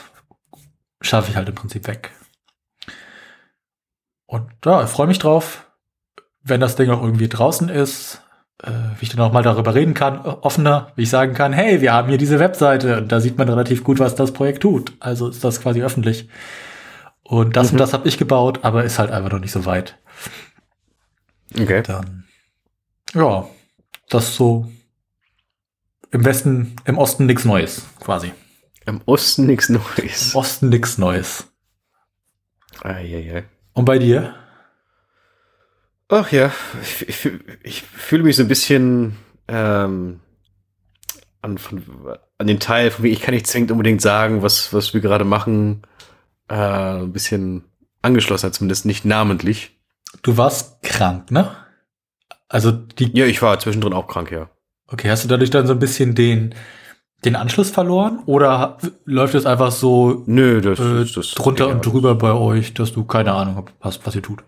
[1.02, 2.12] schaffe ich halt im Prinzip weg.
[4.26, 5.72] Und ja, ich freue mich drauf,
[6.44, 8.22] wenn das Ding auch irgendwie draußen ist,
[8.64, 11.54] äh, wie ich dann auch mal darüber reden kann, äh, offener, wie ich sagen kann,
[11.54, 14.64] hey, wir haben hier diese Webseite und da sieht man relativ gut, was das Projekt
[14.64, 14.94] tut.
[15.00, 16.28] Also ist das quasi öffentlich.
[17.24, 17.74] Und das Mhm.
[17.76, 19.98] und das habe ich gebaut, aber ist halt einfach noch nicht so weit.
[21.60, 21.84] Okay.
[21.84, 22.24] Dann,
[23.14, 23.48] ja,
[24.10, 24.68] das so
[26.12, 28.32] im Westen, im Osten nichts Neues, quasi.
[28.86, 30.34] Im Osten nichts Im Neues.
[30.34, 31.48] Osten nichts Neues.
[32.82, 33.44] Eieiei.
[33.74, 34.34] Und bei dir?
[36.10, 37.32] Ach ja, ich, ich,
[37.64, 39.18] ich fühle mich so ein bisschen
[39.48, 40.22] ähm,
[41.42, 41.84] an, von,
[42.38, 45.26] an den Teil, von wie ich kann nicht zwingend unbedingt sagen, was, was wir gerade
[45.26, 45.82] machen,
[46.48, 47.66] äh, ein bisschen
[48.02, 49.78] angeschlossen, zumindest nicht namentlich.
[50.22, 51.52] Du warst krank, ne?
[52.48, 54.50] Also die, Ja, ich war zwischendrin auch krank, ja.
[54.88, 56.56] okay, hast du dadurch dann so ein bisschen den,
[57.26, 58.20] den Anschluss verloren?
[58.26, 62.74] Oder läuft es einfach so Nö, das, äh, das, das drunter und drüber bei euch,
[62.74, 64.44] dass du keine Ahnung hast, was ihr tut?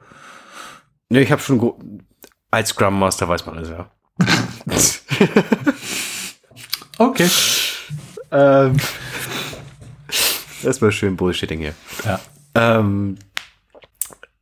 [1.10, 2.04] Nee, ich habe schon
[2.52, 3.92] als Scrum Master weiß man das ja.
[6.98, 7.30] Okay.
[8.32, 8.78] ähm,
[10.64, 11.74] das war schön Bullshitting hier.
[12.04, 12.20] Ja.
[12.56, 13.18] Ähm,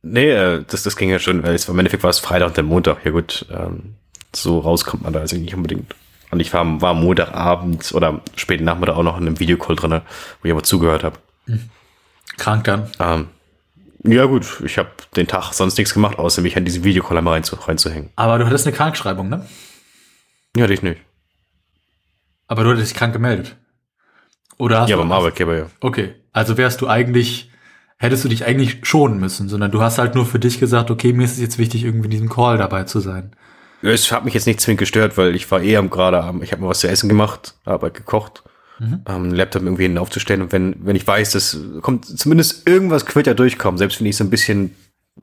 [0.02, 2.56] nee, äh, das, das ging ja schon, weil es, im Endeffekt war es Freitag und
[2.56, 3.04] der Montag.
[3.04, 3.94] Ja gut, ähm,
[4.34, 5.94] so rauskommt man da also nicht unbedingt.
[6.30, 10.02] Und ich war, war Montagabend oder späten Nachmittag auch noch in einem Videocall drinne,
[10.42, 11.18] wo ich aber zugehört habe.
[12.36, 12.90] Krank dann.
[12.98, 13.28] Ähm,
[14.04, 17.34] ja gut, ich habe den Tag sonst nichts gemacht, außer mich an diesen Videocall einmal
[17.34, 18.10] reinzu, reinzuhängen.
[18.16, 19.46] Aber du hattest eine Krankschreibung, ne?
[20.56, 21.00] Ja, dich nicht.
[22.46, 23.56] Aber du hattest dich krank gemeldet.
[24.56, 25.66] Oder hast Ja, du, beim Arbeitgeber, ja.
[25.80, 27.50] Okay, also wärst du eigentlich,
[27.98, 31.12] hättest du dich eigentlich schonen müssen, sondern du hast halt nur für dich gesagt, okay,
[31.12, 33.36] mir ist es jetzt wichtig, irgendwie in diesem Call dabei zu sein.
[33.82, 36.50] Es hat mich jetzt nicht zwingend gestört, weil ich war eh am gerade am, ich
[36.50, 38.42] habe mir was zu essen gemacht, habe gekocht,
[38.78, 39.02] Mhm.
[39.06, 43.04] ähm, einen Laptop irgendwie hinten aufzustellen und wenn, wenn ich weiß, dass kommt zumindest irgendwas
[43.14, 44.74] wird ja durchkommen, selbst wenn ich so ein bisschen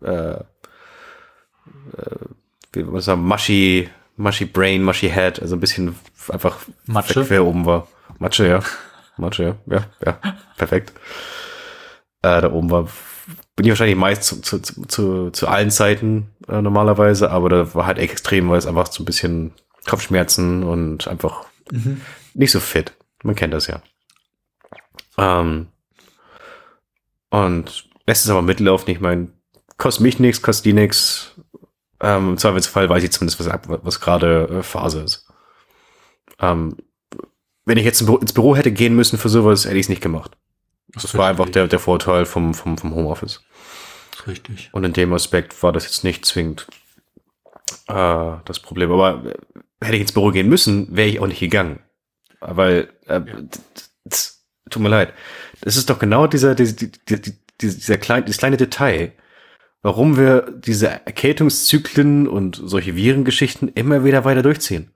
[0.01, 0.35] äh,
[1.97, 2.15] äh,
[2.73, 5.95] wie man sagen, mushy, mushy brain, mushy head, also ein bisschen
[6.29, 7.29] einfach Matsche?
[7.29, 7.87] wer oben war.
[8.19, 8.59] Matsche, ja.
[9.17, 9.55] Matsche, ja.
[9.77, 10.19] Ja, ja.
[10.57, 10.91] Perfekt.
[12.21, 12.89] Äh, da oben war,
[13.55, 17.73] bin ich wahrscheinlich meist zu, zu, zu, zu, zu allen Zeiten äh, normalerweise, aber da
[17.73, 19.53] war halt extrem, weil es einfach so ein bisschen
[19.87, 22.01] Kopfschmerzen und einfach Mhm.
[22.35, 22.93] nicht so fit.
[23.25, 23.81] Man kennt das ja.
[25.17, 25.67] Ähm,
[27.31, 28.91] und lässt es aber mitlaufen.
[28.91, 29.29] Ich meine,
[29.77, 31.33] kostet mich nichts, kostet die nichts.
[31.99, 35.27] Ähm, Im Zweifelsfall weiß ich zumindest, was, was gerade äh, Phase ist.
[36.39, 36.77] Ähm,
[37.65, 40.37] wenn ich jetzt ins Büro hätte gehen müssen für sowas, hätte ich es nicht gemacht.
[40.93, 43.41] Das war einfach der, der Vorteil vom, vom, vom Homeoffice.
[44.27, 44.69] Richtig.
[44.71, 46.67] Und in dem Aspekt war das jetzt nicht zwingend
[47.87, 48.91] äh, das Problem.
[48.91, 49.33] Aber äh,
[49.81, 51.79] hätte ich ins Büro gehen müssen, wäre ich auch nicht gegangen.
[52.39, 53.59] Weil, äh, d-
[54.69, 55.13] tut mir leid,
[55.61, 57.21] das ist doch genau dieser, dieser, dieser,
[57.61, 59.13] dieser kleine, dieses kleine Detail,
[59.81, 64.91] warum wir diese Erkältungszyklen und solche Virengeschichten immer wieder weiter durchziehen.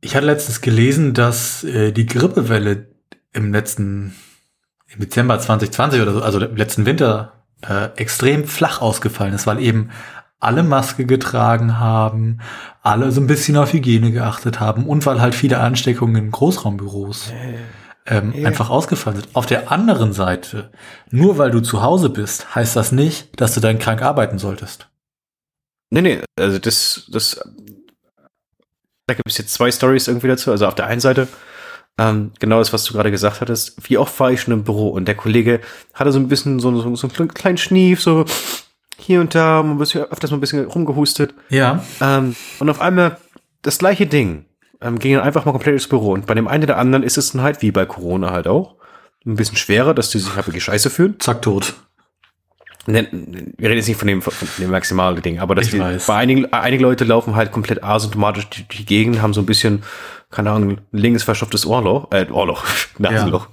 [0.00, 2.86] Ich hatte letztens gelesen, dass äh, die Grippewelle
[3.32, 4.14] im letzten,
[4.88, 9.60] im Dezember 2020 oder so, also im letzten Winter, äh, extrem flach ausgefallen ist, weil
[9.60, 9.90] eben
[10.40, 12.38] alle Maske getragen haben,
[12.82, 17.32] alle so ein bisschen auf Hygiene geachtet haben und weil halt viele Ansteckungen in Großraumbüros
[18.06, 18.46] ähm, Ja.
[18.46, 19.34] einfach ausgefallen sind.
[19.34, 20.70] Auf der anderen Seite,
[21.10, 24.88] nur weil du zu Hause bist, heißt das nicht, dass du dann krank arbeiten solltest.
[25.90, 27.40] Nee, nee, also das, das,
[29.06, 30.50] da gibt es jetzt zwei Stories irgendwie dazu.
[30.50, 31.28] Also auf der einen Seite,
[31.98, 34.88] ähm, genau das, was du gerade gesagt hattest, wie oft war ich schon im Büro
[34.90, 35.60] und der Kollege
[35.94, 38.24] hatte so ein bisschen so, so, so einen kleinen Schnief, so
[38.98, 41.34] hier und da, ein bisschen, öfters mal ein bisschen rumgehustet.
[41.48, 41.84] Ja.
[42.00, 43.16] Ähm, und auf einmal
[43.62, 44.44] das gleiche Ding.
[44.80, 46.12] Ähm, ging dann einfach mal komplett ins Büro.
[46.12, 48.76] Und bei dem einen oder anderen ist es dann halt, wie bei Corona halt auch,
[49.26, 51.16] ein bisschen schwerer, dass die sich halt wirklich scheiße fühlen.
[51.18, 51.74] Zack, tot.
[52.86, 56.50] Wir reden jetzt nicht von dem, von dem maximalen Ding, aber dass die, bei einigen,
[56.52, 59.82] einige Leute laufen halt komplett asymptomatisch durch die Gegend, haben so ein bisschen,
[60.30, 62.64] keine Ahnung, ein linkes verstopftes Ohrloch, äh, Ohrloch,
[62.98, 63.48] Nasenloch.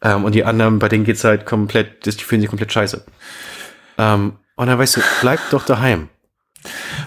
[0.00, 3.04] Ähm, und die anderen, bei denen geht's halt komplett, die fühlen sich komplett scheiße.
[3.98, 6.08] Ähm, und dann weißt du, bleib doch daheim.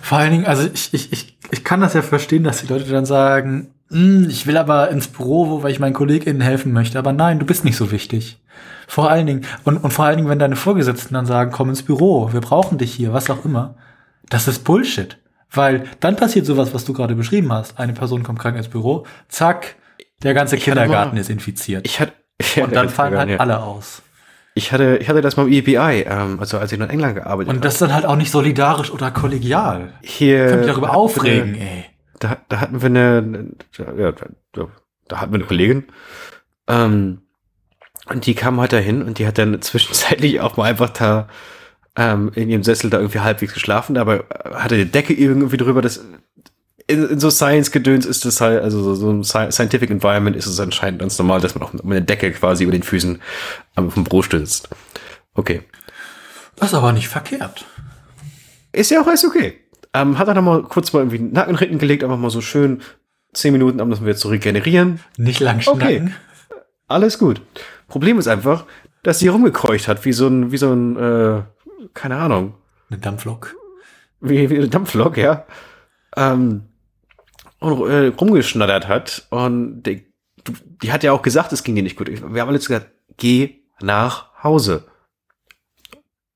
[0.01, 2.85] Vor allen Dingen, also ich, ich, ich, ich kann das ja verstehen, dass die Leute
[2.91, 6.99] dann sagen, hm, ich will aber ins Büro, wo weil ich meinen KollegInnen helfen möchte.
[6.99, 8.39] Aber nein, du bist nicht so wichtig.
[8.87, 11.83] Vor allen Dingen, und, und vor allen Dingen, wenn deine Vorgesetzten dann sagen, komm ins
[11.83, 13.75] Büro, wir brauchen dich hier, was auch immer.
[14.29, 15.17] Das ist Bullshit.
[15.51, 17.79] Weil dann passiert sowas, was du gerade beschrieben hast.
[17.79, 19.75] Eine Person kommt krank ins Büro, zack,
[20.23, 21.85] der ganze Ich hatte Kindergarten mal- ist infiziert.
[21.85, 22.13] Ich hatte,
[22.61, 24.01] und dann fallen halt alle aus.
[24.57, 27.15] Ich hatte, ich hatte das mal im EBI, ähm, also als ich noch in England
[27.15, 29.93] gearbeitet Und das ist dann halt auch nicht solidarisch oder kollegial.
[30.01, 30.45] Hier.
[30.45, 31.85] Ich kann mich darüber aufregen, Eine, ey.
[32.19, 34.67] da, da hatten wir eine, ja, da,
[35.07, 35.85] da hatten wir eine Kollegin,
[36.67, 37.21] ähm,
[38.09, 41.27] und die kam halt dahin und die hat dann zwischenzeitlich auch mal einfach da
[41.95, 45.81] ähm, in ihrem Sessel da irgendwie halbwegs geschlafen, aber hatte die Decke irgendwie drüber.
[45.81, 46.03] Das
[46.87, 50.45] in, in so Science-Gedöns ist das halt, also so, so ein Sci- Scientific Environment ist
[50.45, 53.21] es anscheinend ganz normal, dass man auch mit einer Decke quasi über den Füßen
[53.75, 54.69] am vom Brot sitzt.
[55.33, 55.61] Okay.
[56.55, 57.65] Das ist aber nicht verkehrt.
[58.71, 59.59] Ist ja auch alles okay.
[59.93, 62.41] Ähm, hat er noch mal kurz mal irgendwie den Nacken hinten gelegt, einfach mal so
[62.41, 62.81] schön
[63.33, 64.99] zehn Minuten, um das wir zu regenerieren.
[65.17, 65.97] Nicht lang Okay.
[65.99, 66.15] schnacken.
[66.87, 67.41] Alles gut.
[67.87, 68.65] Problem ist einfach,
[69.03, 71.41] dass sie rumgekreucht hat, wie so ein, wie so ein, äh,
[71.93, 72.55] keine Ahnung,
[72.89, 73.55] Eine Dampflok.
[74.21, 75.45] wie, wie ein Dampflok, ja.
[76.15, 76.63] Ähm,
[77.59, 79.27] und äh, rumgeschnattert hat.
[79.29, 80.05] Und die,
[80.81, 82.09] die hat ja auch gesagt, es ging dir nicht gut.
[82.09, 84.85] Wir haben alle gesagt, geh nach Hause.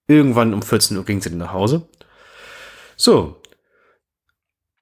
[0.07, 1.87] Irgendwann um 14 Uhr ging sie dann nach Hause.
[2.97, 3.37] So.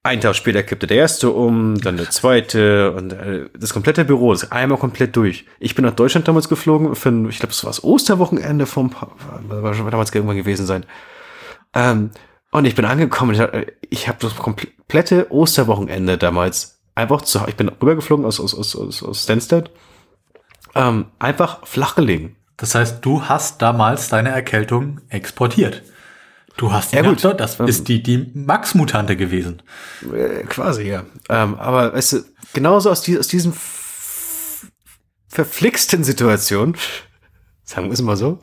[0.01, 4.31] Ein Tag später kippte der erste um, dann der zweite und äh, das komplette Büro
[4.31, 5.45] ist einmal komplett durch.
[5.59, 9.11] Ich bin nach Deutschland damals geflogen für, ich glaube, es war das Osterwochenende vom, Pa-
[9.49, 10.85] war schon damals irgendwann gewesen sein.
[11.73, 12.11] Ähm,
[12.51, 13.53] und ich bin angekommen, ich, hab-
[13.89, 19.03] ich habe das komplette Osterwochenende damals einfach zu, ich bin rübergeflogen aus, aus, aus, aus,
[19.03, 19.69] aus Stansted,
[20.75, 22.35] ähm, einfach flach gelegen.
[22.57, 25.81] Das heißt, du hast damals deine Erkältung exportiert.
[26.57, 27.23] Du hast Ja, gut.
[27.23, 27.67] Das Ähm.
[27.67, 29.61] ist die, die Max-Mutante gewesen.
[30.13, 31.05] Äh, quasi, ja.
[31.29, 34.67] Ähm, aber weißt du, genauso aus, die, aus diesen f-
[35.29, 36.75] verflixten Situationen,
[37.63, 38.39] sagen wir es mal so,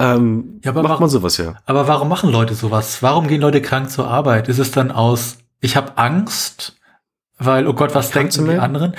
[0.00, 1.56] ähm, Ja, aber macht warum- man sowas ja.
[1.66, 3.02] Aber warum machen Leute sowas?
[3.02, 4.48] Warum gehen Leute krank zur Arbeit?
[4.48, 6.76] Ist es dann aus, ich habe Angst,
[7.38, 8.94] weil, oh Gott, was denken die anderen?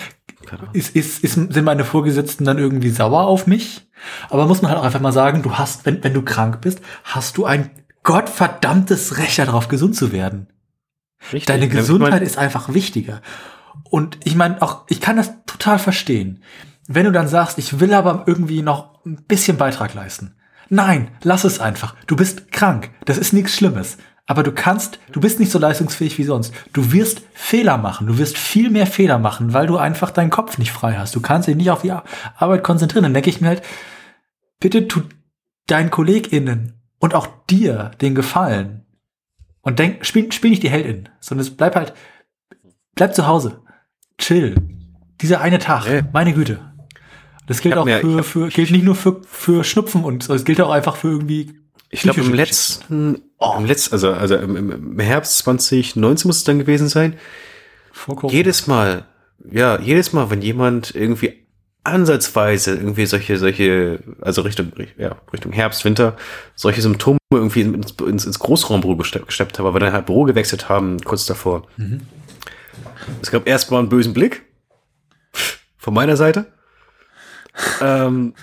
[0.73, 3.87] Ist, ist, ist, sind meine Vorgesetzten dann irgendwie sauer auf mich?
[4.29, 6.81] Aber muss man halt auch einfach mal sagen, du hast, wenn, wenn du krank bist,
[7.03, 7.69] hast du ein
[8.03, 10.47] gottverdammtes Recht darauf, gesund zu werden.
[11.31, 11.45] Richtig.
[11.45, 13.21] Deine Ich mein- Gesundheit ist einfach wichtiger.
[13.89, 16.41] Und ich meine, auch, ich kann das total verstehen.
[16.87, 20.35] Wenn du dann sagst, ich will aber irgendwie noch ein bisschen Beitrag leisten.
[20.73, 21.95] Nein, lass es einfach.
[22.07, 22.91] Du bist krank.
[23.03, 23.97] Das ist nichts Schlimmes.
[24.25, 26.53] Aber du kannst, du bist nicht so leistungsfähig wie sonst.
[26.71, 28.07] Du wirst Fehler machen.
[28.07, 31.13] Du wirst viel mehr Fehler machen, weil du einfach deinen Kopf nicht frei hast.
[31.13, 32.05] Du kannst dich nicht auf die Ar-
[32.37, 33.03] Arbeit konzentrieren.
[33.03, 33.63] Dann denke ich mir halt,
[34.61, 35.01] bitte tu
[35.67, 38.85] deinen KollegInnen und auch dir den Gefallen.
[39.61, 41.93] Und denk, spiel, spiel nicht die Heldin, sondern es bleib halt,
[42.95, 43.59] bleib zu Hause.
[44.17, 44.55] Chill.
[45.19, 46.03] Dieser eine Tag, Nee.
[46.13, 46.59] meine Güte.
[47.47, 50.69] Das gilt auch für, für, gilt nicht nur für, für Schnupfen und es gilt auch
[50.71, 51.59] einfach für irgendwie.
[51.89, 53.21] Ich glaube, im letzten,
[53.57, 57.15] im letzten, also, also im, im- Herbst 2019 muss es dann gewesen sein.
[57.91, 58.31] Vor.
[58.31, 59.05] Jedes Mal,
[59.51, 61.45] ja, jedes Mal, wenn jemand irgendwie
[61.83, 66.15] ansatzweise irgendwie solche, solche, also Richtung, ja, Richtung Herbst, Winter,
[66.55, 70.69] solche Symptome irgendwie ins, ins, ins Großraumbüro gesteppt, haben, weil wir dann halt Büro gewechselt
[70.69, 71.67] haben, kurz davor.
[71.77, 72.01] Mhm.
[73.21, 74.43] Es gab erstmal einen bösen Blick
[75.77, 76.45] von meiner Seite.
[77.81, 78.33] Ähm,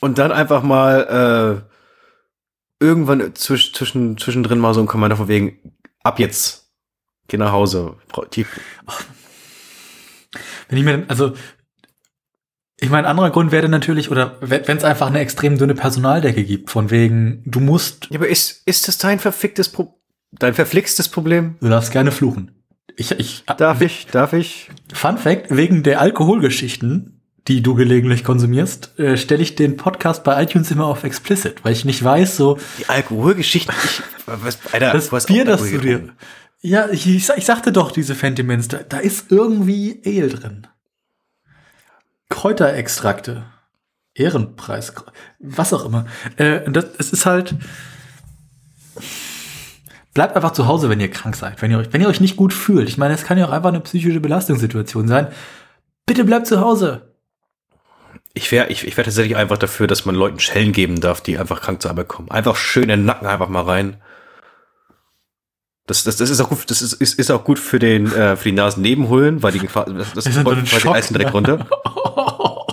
[0.00, 1.62] und dann einfach mal
[2.80, 5.58] äh, irgendwann zwisch, zwischen, zwischendrin mal so ein Kommando von wegen,
[6.02, 6.70] ab jetzt,
[7.28, 7.96] geh nach Hause.
[10.68, 11.34] Wenn ich mir, also,
[12.78, 16.44] ich meine, ein anderer Grund wäre natürlich, oder wenn es einfach eine extrem dünne Personaldecke
[16.44, 20.00] gibt, von wegen, du musst, ja, aber ist, ist das dein verficktes Pro
[20.32, 21.56] dein verflixtes Problem?
[21.60, 22.50] du darfst gerne fluchen.
[22.96, 24.70] Ich, ich, Darf ich, darf ich?
[24.92, 27.13] Fun Fact, wegen der Alkoholgeschichten,
[27.48, 31.72] die du gelegentlich konsumierst, äh, stelle ich den Podcast bei iTunes immer auf explicit, weil
[31.72, 36.08] ich nicht weiß, so, Die Alkoholgeschichten, ich, was, Alter, das hast Bier, das du dir,
[36.60, 40.66] ja, ich, ich, ich sagte doch, diese Fentiments, da, da ist irgendwie Ale drin.
[42.30, 43.44] Kräuterextrakte.
[44.14, 44.94] Ehrenpreis,
[45.40, 46.06] was auch immer.
[46.36, 47.54] Äh, das, es ist halt,
[50.14, 52.36] bleibt einfach zu Hause, wenn ihr krank seid, wenn ihr euch, wenn ihr euch nicht
[52.36, 52.88] gut fühlt.
[52.88, 55.28] Ich meine, es kann ja auch einfach eine psychische Belastungssituation sein.
[56.06, 57.13] Bitte bleibt zu Hause.
[58.34, 61.38] Ich wäre ich, ich wär tatsächlich einfach dafür, dass man Leuten Schellen geben darf, die
[61.38, 62.30] einfach krank zur Arbeit kommen.
[62.30, 64.02] Einfach schön in den Nacken einfach mal rein.
[65.86, 68.36] Das, das, das ist auch gut, das ist, ist, ist auch gut für den, äh,
[68.36, 71.30] für die Nasennebenhöhlen, weil die Gefahr, das, das Das ist so quasi Schock, alles direkt
[71.30, 71.32] ne?
[71.32, 71.68] runter.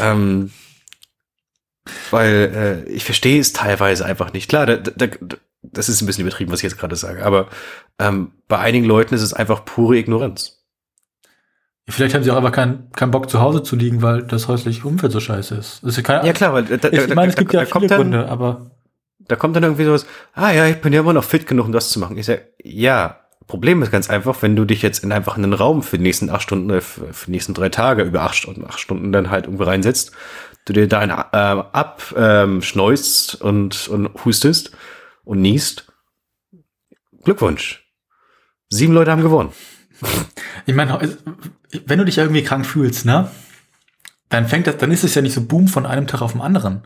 [0.00, 0.50] ähm,
[2.10, 4.48] weil äh, ich verstehe es teilweise einfach nicht.
[4.48, 5.06] Klar, da, da,
[5.62, 7.48] das ist ein bisschen übertrieben, was ich jetzt gerade sage, aber
[7.98, 10.57] ähm, bei einigen Leuten ist es einfach pure Ignoranz.
[11.88, 14.86] Vielleicht haben sie auch einfach keinen keinen Bock zu Hause zu liegen, weil das häusliche
[14.86, 15.82] Umfeld so scheiße ist.
[15.84, 17.66] Ist ja, keine, Ja klar, weil da, ich da- meine, es da- gibt ja da
[17.66, 18.70] viele kommt dann, Gründe, aber
[19.26, 21.72] Da kommt dann irgendwie sowas, ah ja, ich bin ja immer noch fit genug, um
[21.72, 22.16] das zu machen.
[22.18, 25.82] Ich sag, ja, Problem ist ganz einfach, wenn du dich jetzt in einfach einen Raum
[25.82, 28.78] für die nächsten acht Stunden, äh, für, die nächsten drei Tage über acht Stunden, acht
[28.80, 30.12] Stunden dann halt irgendwie reinsetzt,
[30.66, 34.72] du dir da einen ähm, ab ähm, schneust und, und hustest
[35.24, 35.86] und niest.
[37.24, 37.84] Glückwunsch.
[38.70, 39.52] Sieben Leute haben gewonnen.
[40.66, 41.16] Ich meine,
[41.86, 43.30] wenn du dich irgendwie krank fühlst, ne,
[44.28, 46.40] dann fängt das, dann ist es ja nicht so boom von einem Tag auf den
[46.40, 46.82] anderen,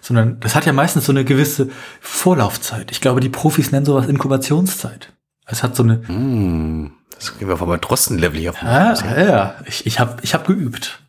[0.00, 1.68] sondern das hat ja meistens so eine gewisse
[2.00, 2.90] Vorlaufzeit.
[2.90, 5.12] Ich glaube, die Profis nennen sowas Inkubationszeit.
[5.46, 8.62] Es hat so eine, Hm, das gehen wir von meinem Drosten-Level hier auf.
[8.62, 9.54] Ah, ja, ja.
[9.66, 11.02] Ich, ich habe ich hab geübt.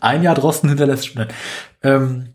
[0.00, 1.26] Ein Jahr draußen hinterlässt schon.
[1.82, 2.32] Ähm,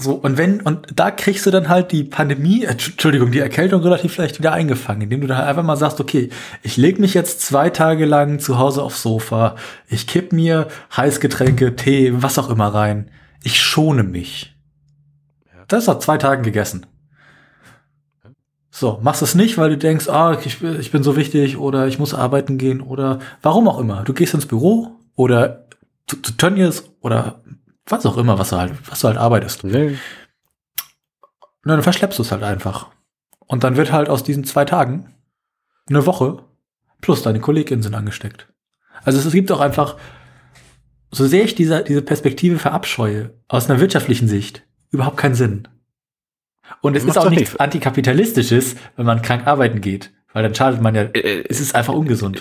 [0.00, 3.82] so, und wenn, und da kriegst du dann halt die Pandemie, äh, Entschuldigung, die Erkältung
[3.82, 6.30] relativ leicht wieder eingefangen, indem du dann einfach mal sagst, okay,
[6.62, 9.56] ich leg mich jetzt zwei Tage lang zu Hause aufs Sofa,
[9.88, 13.10] ich kipp mir Heißgetränke, Tee, was auch immer rein.
[13.42, 14.54] Ich schone mich.
[15.66, 16.86] Das nach zwei Tagen gegessen.
[18.70, 21.88] So, machst es nicht, weil du denkst, ah, ich, bin- ich bin so wichtig oder
[21.88, 24.04] ich muss arbeiten gehen oder warum auch immer.
[24.04, 25.66] Du gehst ins Büro oder
[26.06, 27.42] zu, zu Tönnies oder
[27.90, 29.64] was auch immer, was du halt, was du halt arbeitest.
[29.64, 29.98] Nee.
[31.64, 32.88] Und dann verschleppst du es halt einfach.
[33.46, 35.14] Und dann wird halt aus diesen zwei Tagen
[35.88, 36.44] eine Woche
[37.00, 38.48] plus deine KollegInnen sind angesteckt.
[39.04, 39.96] Also es gibt auch einfach,
[41.10, 45.68] so sehr ich diese, diese Perspektive verabscheue, aus einer wirtschaftlichen Sicht, überhaupt keinen Sinn.
[46.82, 47.60] Und es Macht's ist auch nichts nicht.
[47.60, 50.12] Antikapitalistisches, wenn man krank arbeiten geht.
[50.32, 52.38] Weil dann schadet man ja, Äh, es ist einfach ungesund.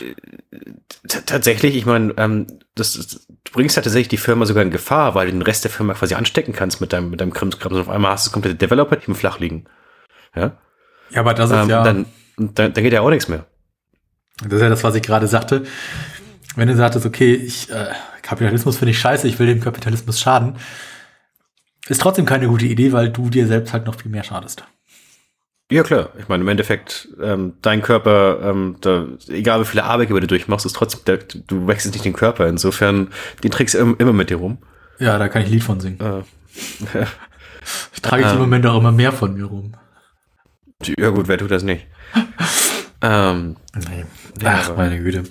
[1.08, 4.72] T- Tatsächlich, ich meine, ähm, das, das, du bringst ja tatsächlich die Firma sogar in
[4.72, 7.72] Gefahr, weil du den Rest der Firma quasi anstecken kannst mit deinem, mit deinem Krimskram.
[7.74, 9.66] Und auf einmal hast du das komplette Developer-Team flach liegen.
[10.36, 10.58] Ja?
[11.12, 12.06] Ja, aber das ist Ähm, ja, dann,
[12.38, 13.46] dann, dann geht ja auch nichts mehr.
[14.44, 15.64] das ist ja das, was ich gerade sagte.
[16.56, 17.88] Wenn du sagtest, okay, ich, äh,
[18.22, 20.58] Kapitalismus finde ich scheiße, ich will dem Kapitalismus schaden,
[21.88, 24.66] ist trotzdem keine gute Idee, weil du dir selbst halt noch viel mehr schadest.
[25.70, 26.10] Ja, klar.
[26.18, 30.66] Ich meine, im Endeffekt, ähm, dein Körper, ähm, da, egal wie viele Arbeitgeber du durchmachst,
[30.66, 32.48] ist trotzdem, der, du wechselst nicht den Körper.
[32.48, 33.10] Insofern,
[33.44, 34.60] den trägst du im- immer mit dir rum.
[35.00, 36.00] Ja, da kann ich ein Lied von singen.
[36.00, 36.24] Äh,
[37.94, 39.74] Ich trage jetzt im ähm, Moment auch immer mehr von mir rum.
[40.98, 41.86] ja gut, wer tut das nicht?
[43.02, 44.06] ähm, Nee.
[44.46, 45.24] Ach, aber- meine Güte.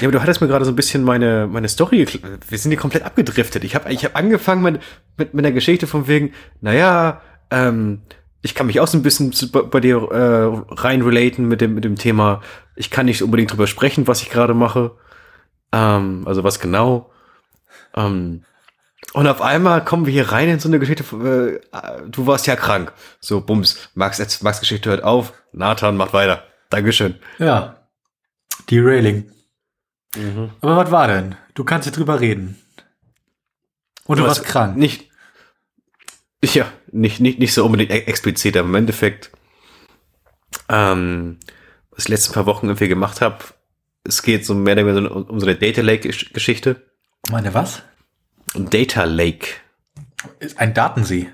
[0.00, 2.06] Ja, aber du hattest mir gerade so ein bisschen meine, meine Story,
[2.48, 3.64] wir sind hier komplett abgedriftet.
[3.64, 4.80] Ich habe ich hab angefangen mit,
[5.16, 8.02] mit, mit einer Geschichte von wegen, naja, ähm,
[8.42, 11.74] ich kann mich auch so ein bisschen zu- bei, dir äh, rein relaten mit dem,
[11.74, 12.40] mit dem Thema,
[12.76, 14.92] ich kann nicht unbedingt drüber sprechen, was ich gerade mache.
[15.72, 17.10] Ähm, also was genau.
[17.94, 18.44] Ähm,
[19.12, 21.02] und auf einmal kommen wir hier rein in so eine Geschichte,
[21.72, 22.92] äh, du warst ja krank.
[23.20, 26.44] So, bums, Max, jetzt, Max Geschichte hört auf, Nathan macht weiter.
[26.70, 27.16] Dankeschön.
[27.38, 27.76] Ja.
[28.70, 29.30] Derailing.
[30.16, 30.50] Mhm.
[30.60, 31.34] Aber was war denn?
[31.54, 32.60] Du kannst hier drüber reden.
[34.04, 34.76] Und du Du warst krank.
[34.76, 35.09] Nicht,
[36.44, 39.30] ja, nicht, nicht, nicht so unbedingt e- explizit, aber im Endeffekt,
[40.68, 41.38] ähm,
[41.90, 43.38] was ich die letzten paar Wochen irgendwie gemacht habe,
[44.04, 46.86] es geht so mehr oder weniger um, um so eine Data Lake-Geschichte.
[47.30, 47.82] Meine was?
[48.54, 49.46] Data Lake,
[50.38, 51.28] Ist ein Datensee.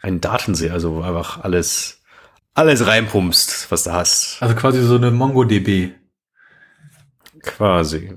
[0.00, 2.02] ein Datensee, also wo einfach alles,
[2.54, 4.38] alles reinpumpst, was du hast.
[4.42, 5.90] Also quasi so eine MongoDB.
[7.42, 8.14] Quasi.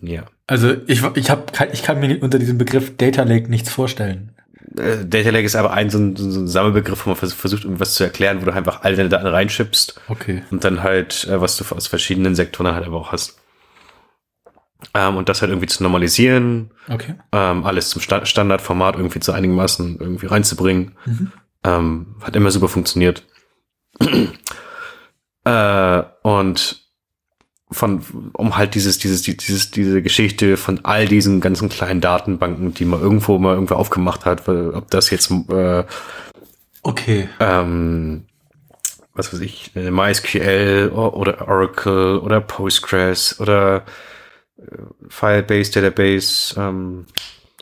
[0.00, 0.24] Ja.
[0.46, 4.31] Also ich, ich, hab, ich kann mir unter diesem Begriff Data Lake nichts vorstellen.
[4.76, 7.64] Äh, Data Lake ist aber ein so ein, so ein Sammelbegriff, wo man vers- versucht,
[7.64, 10.42] irgendwas zu erklären, wo du einfach alle deine Daten reinschippst Okay.
[10.50, 13.38] und dann halt, äh, was du aus verschiedenen Sektoren halt aber auch hast.
[14.94, 17.14] Ähm, und das halt irgendwie zu normalisieren, Okay.
[17.32, 20.92] ähm, alles zum Sta Standardformat irgendwie zu einigermaßen irgendwie reinzubringen.
[21.06, 21.32] Mhm.
[21.64, 23.22] Ähm, hat immer super funktioniert.
[25.44, 26.81] äh, und
[27.72, 32.74] von, um halt dieses, dieses, die- dieses, diese Geschichte von all diesen ganzen kleinen Datenbanken,
[32.74, 35.84] die man irgendwo mal irgendwo aufgemacht hat, weil, ob das jetzt, äh,
[36.82, 37.28] Okay.
[37.40, 38.24] ähm,
[39.14, 43.84] was weiß ich, äh, MySQL oder Oracle oder Postgres oder
[44.58, 44.62] äh,
[45.08, 47.06] Firebase Database, ähm,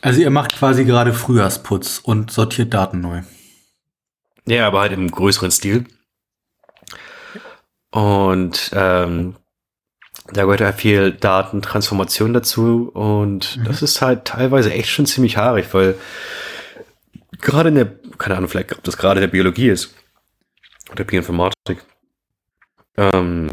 [0.01, 3.21] Also ihr macht quasi gerade Frühjahrsputz und sortiert Daten neu.
[4.47, 5.85] Ja, aber halt im größeren Stil.
[7.91, 9.35] Und ähm,
[10.27, 13.63] da gehört halt viel Datentransformation dazu und Mhm.
[13.65, 15.95] das ist halt teilweise echt schon ziemlich haarig, weil
[17.41, 19.93] gerade in der, keine Ahnung, vielleicht ob das gerade in der Biologie ist
[20.91, 21.83] oder Bioinformatik,
[22.97, 23.49] ähm,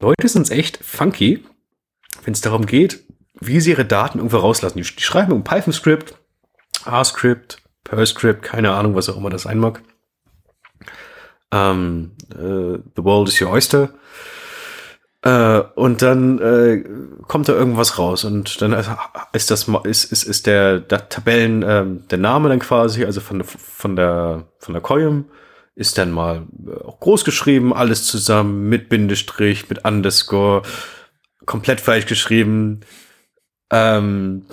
[0.00, 1.44] Leute sind echt funky,
[2.24, 3.04] wenn es darum geht,
[3.40, 4.78] wie sie ihre Daten irgendwo rauslassen.
[4.78, 6.14] Die, die schreiben ein Python-Script,
[6.84, 9.82] R-Script, Perl-Script, keine Ahnung, was auch immer das sein mag.
[11.52, 13.90] ähm, äh, The World is Your Oyster.
[15.22, 16.84] Äh, und dann äh,
[17.26, 18.72] kommt da irgendwas raus und dann
[19.32, 23.42] ist das ist ist, ist der, der Tabellen äh, der Name dann quasi also von
[23.42, 25.24] von der von der Column
[25.74, 30.62] ist dann mal äh, groß geschrieben alles zusammen mit Bindestrich mit Underscore
[31.46, 32.80] komplett falsch geschrieben.
[33.70, 34.46] Ähm,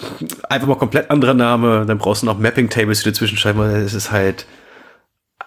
[0.50, 3.94] einfach mal komplett anderer Name dann brauchst du noch Mapping Tables die dazwischen schreiben es
[3.94, 4.48] ist halt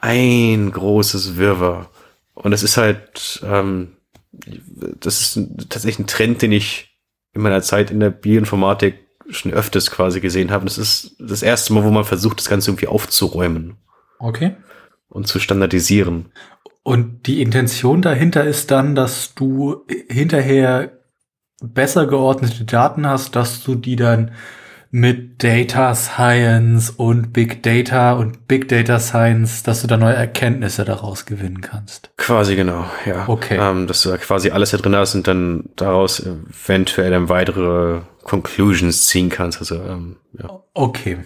[0.01, 1.91] ein großes Wirrwarr.
[2.35, 3.98] Und es ist halt ähm,
[4.33, 6.99] das ist tatsächlich ein Trend, den ich
[7.33, 8.97] in meiner Zeit in der Bioinformatik
[9.31, 10.65] schon öfters quasi gesehen habe.
[10.65, 13.77] Das ist das erste Mal, wo man versucht, das Ganze irgendwie aufzuräumen.
[14.19, 14.57] Okay.
[15.09, 16.33] Und zu standardisieren.
[16.83, 20.93] Und die Intention dahinter ist dann, dass du hinterher
[21.61, 24.31] besser geordnete Daten hast, dass du die dann
[24.91, 30.85] mit Data Science und Big Data und Big Data Science, dass du da neue Erkenntnisse
[30.85, 32.11] daraus gewinnen kannst.
[32.17, 33.29] Quasi genau, ja.
[33.29, 33.59] Okay.
[33.61, 38.01] Ähm, dass du da quasi alles da drin hast und dann daraus eventuell dann weitere
[38.23, 39.61] Conclusions ziehen kannst.
[39.61, 40.63] Also, ähm, ja.
[40.75, 41.19] Okay.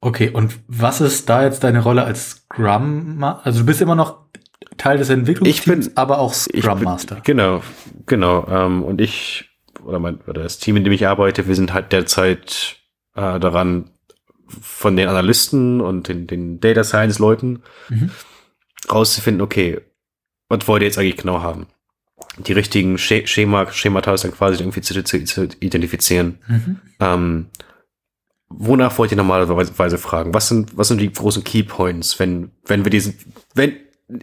[0.00, 3.22] Okay, und was ist da jetzt deine Rolle als Scrum?
[3.22, 4.18] Also du bist immer noch
[4.78, 7.18] Teil des Entwicklungsteams, bin, aber auch Scrum Master.
[7.22, 7.62] Genau,
[8.06, 8.46] genau.
[8.48, 9.50] Ähm, und ich
[9.84, 12.79] oder mein oder das Team, in dem ich arbeite, wir sind halt derzeit
[13.20, 13.90] äh, daran,
[14.60, 18.10] von den Analysten und den, den Data Science Leuten mhm.
[18.90, 19.80] rauszufinden, okay,
[20.48, 21.66] was wollt ihr jetzt eigentlich genau haben?
[22.38, 26.38] Die richtigen Schema, Schemata dann quasi irgendwie zu, zu, zu identifizieren.
[26.48, 26.80] Mhm.
[27.00, 27.46] Ähm,
[28.48, 30.34] wonach wollt ihr normalerweise fragen?
[30.34, 33.14] Was sind, was sind die großen Key Points, wenn, wenn wir diesen,
[33.54, 33.76] wenn,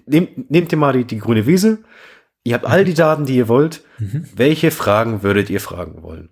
[0.05, 1.79] nehmt, nehmt ihr mal die, die grüne Wiese,
[2.43, 4.25] ihr habt all die Daten, die ihr wollt, mhm.
[4.35, 6.29] welche Fragen würdet ihr fragen wollen?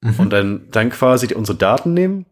[0.00, 0.14] Mhm.
[0.18, 2.26] Und dann, dann quasi unsere Daten nehmen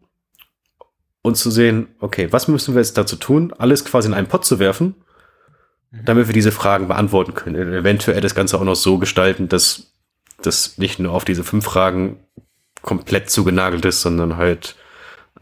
[1.21, 4.45] und zu sehen, okay, was müssen wir jetzt dazu tun, alles quasi in einen Pot
[4.45, 4.95] zu werfen,
[5.91, 6.05] mhm.
[6.05, 7.73] damit wir diese Fragen beantworten können.
[7.73, 9.91] Eventuell das Ganze auch noch so gestalten, dass
[10.41, 12.19] das nicht nur auf diese fünf Fragen
[12.81, 14.75] komplett zugenagelt ist, sondern halt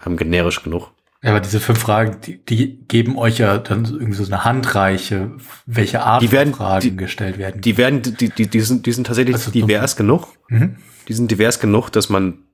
[0.06, 0.92] ähm, generisch genug.
[1.22, 5.32] Ja, aber diese fünf Fragen, die, die geben euch ja dann irgendwie so eine Handreiche,
[5.66, 7.62] welche Art die werden, von Fragen die, gestellt werden.
[7.62, 10.28] Die werden, die, die, die, sind, die sind tatsächlich also divers genug.
[10.50, 12.45] Mhm die sind divers genug, dass man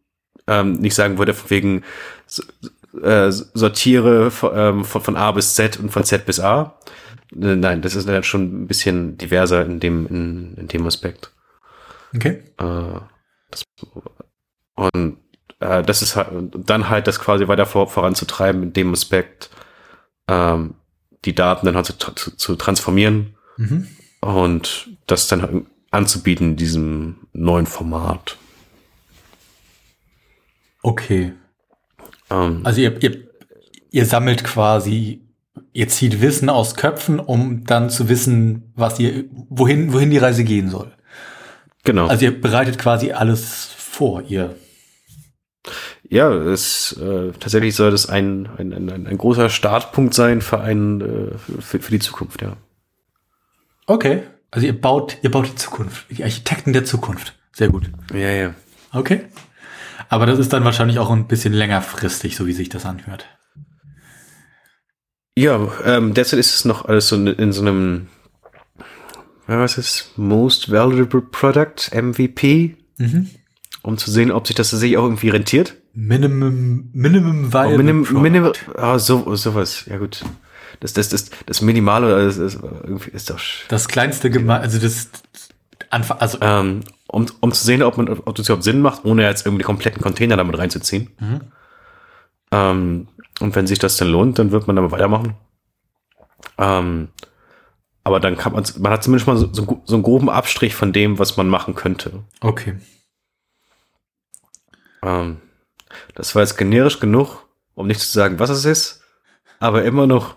[0.48, 1.84] ähm, nicht sagen würde, von wegen
[3.02, 6.78] äh, sortiere von, ähm, von, von A bis Z und von Z bis A.
[7.34, 11.32] Äh, nein, das ist dann schon ein bisschen diverser in dem, in, in dem Aspekt.
[12.16, 12.44] Okay.
[12.58, 13.00] Äh,
[13.50, 13.64] das,
[14.76, 15.18] und
[15.60, 19.50] äh, das ist halt, dann halt das quasi weiter vor, voranzutreiben in dem Aspekt,
[20.28, 20.76] ähm,
[21.24, 23.88] die Daten dann halt zu, zu, zu transformieren mhm.
[24.22, 28.38] und das dann anzubieten in diesem neuen Format.
[30.82, 31.34] Okay.
[32.30, 33.28] Ähm, also ihr, ihr,
[33.92, 35.22] ihr sammelt quasi,
[35.74, 40.44] ihr zieht Wissen aus Köpfen, um dann zu wissen, was ihr, wohin, wohin die Reise
[40.44, 40.92] gehen soll.
[41.84, 42.08] Genau.
[42.08, 44.56] Also ihr bereitet quasi alles vor, ihr.
[46.10, 51.02] Ja, es äh, tatsächlich soll das ein, ein, ein, ein großer Startpunkt sein für einen
[51.02, 52.58] äh, für, für die Zukunft, ja.
[53.86, 54.24] Okay.
[54.52, 57.40] Also ihr baut, ihr baut die Zukunft, die Architekten der Zukunft.
[57.54, 57.90] Sehr gut.
[58.14, 58.54] Ja, ja.
[58.92, 59.26] Okay.
[60.12, 63.28] Aber das ist dann wahrscheinlich auch ein bisschen längerfristig, so wie sich das anhört.
[65.38, 68.08] Ja, ähm, derzeit ist es noch alles so in so einem,
[69.48, 73.30] was ist Most Valuable Product, MVP, mhm.
[73.84, 75.78] um zu sehen, ob sich das tatsächlich auch irgendwie rentiert.
[75.94, 80.26] Minimum, Minimum Viable oh, Minim, Minim, oh, so, sowas, ja gut.
[80.82, 83.40] Das, das, das, das Minimale das ist, irgendwie ist doch.
[83.70, 85.08] Das kleinste Geme also das
[85.92, 89.24] Anfang, also ähm, um, um zu sehen, ob, man, ob das überhaupt Sinn macht, ohne
[89.24, 91.12] jetzt irgendwie kompletten Container damit reinzuziehen.
[91.20, 91.42] Mhm.
[92.52, 93.08] Ähm,
[93.40, 95.36] und wenn sich das denn lohnt, dann wird man damit weitermachen.
[96.58, 97.10] Ähm,
[98.04, 100.94] aber dann kann man, man hat zumindest mal so, so, so einen groben Abstrich von
[100.94, 102.24] dem, was man machen könnte.
[102.40, 102.80] Okay.
[105.04, 105.42] Ähm,
[106.16, 109.02] das war jetzt generisch genug, um nicht zu sagen, was es ist,
[109.60, 110.36] aber immer noch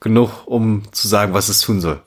[0.00, 2.02] genug, um zu sagen, was es tun soll.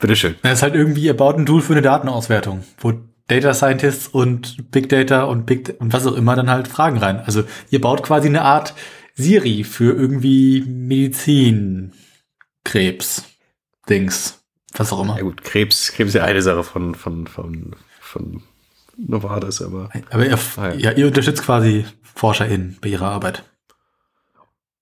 [0.00, 0.34] Bitteschön.
[0.42, 2.92] Das ist halt irgendwie, ihr baut ein Tool für eine Datenauswertung, wo
[3.28, 7.20] Data Scientists und Big Data und Big und was auch immer dann halt Fragen rein.
[7.20, 8.74] Also ihr baut quasi eine Art
[9.14, 11.92] Siri für irgendwie Medizin,
[12.64, 13.24] Krebs,
[13.88, 14.42] Dings,
[14.74, 15.16] was auch immer.
[15.16, 18.42] Ja gut, Krebs, Krebs ist ja eine Sache von, von, von, von
[18.96, 19.90] Novartis, aber.
[20.10, 20.74] Aber ihr, ah, ja.
[20.74, 21.84] ja, ihr unterstützt quasi
[22.14, 23.44] ForscherInnen bei ihrer Arbeit.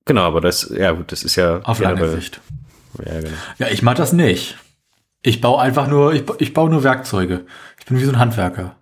[0.05, 1.61] Genau, aber das, ja gut, das ist ja.
[1.65, 2.41] Auf lange Sicht.
[3.05, 3.37] Ja, genau.
[3.59, 4.57] Ja, ich mach das nicht.
[5.23, 7.47] Ich baue einfach nur, ich, ich baue nur Werkzeuge.
[7.79, 8.77] Ich bin wie so ein Handwerker.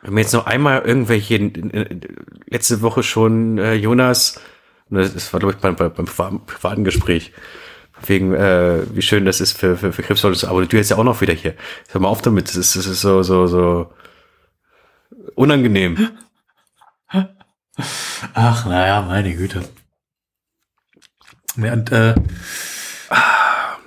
[0.00, 1.36] Wir haben jetzt noch einmal irgendwelche,
[2.46, 4.40] letzte Woche schon, äh, Jonas,
[4.90, 7.32] das war, glaube ich, beim, beim privaten Gespräch,
[8.04, 10.48] Wegen, äh, wie schön das ist für, für, für Krebsleute.
[10.48, 11.54] Aber du jetzt ja auch noch wieder hier.
[11.90, 12.48] Hör mal auf damit.
[12.48, 13.92] Das ist, das ist so, so, so
[15.34, 16.10] unangenehm.
[18.34, 19.62] Ach, naja, meine Güte.
[21.56, 22.14] Ja, und, äh,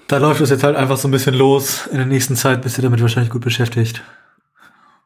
[0.07, 1.87] da läuft es jetzt halt einfach so ein bisschen los.
[1.87, 4.03] In der nächsten Zeit bist du damit wahrscheinlich gut beschäftigt.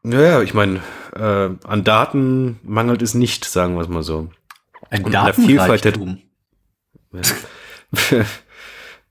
[0.04, 0.82] Naja, ich meine,
[1.16, 4.30] äh, an Daten mangelt es nicht, sagen wir es mal so.
[4.90, 6.22] Ein Und an der Vielfalt der- Datenreichtum.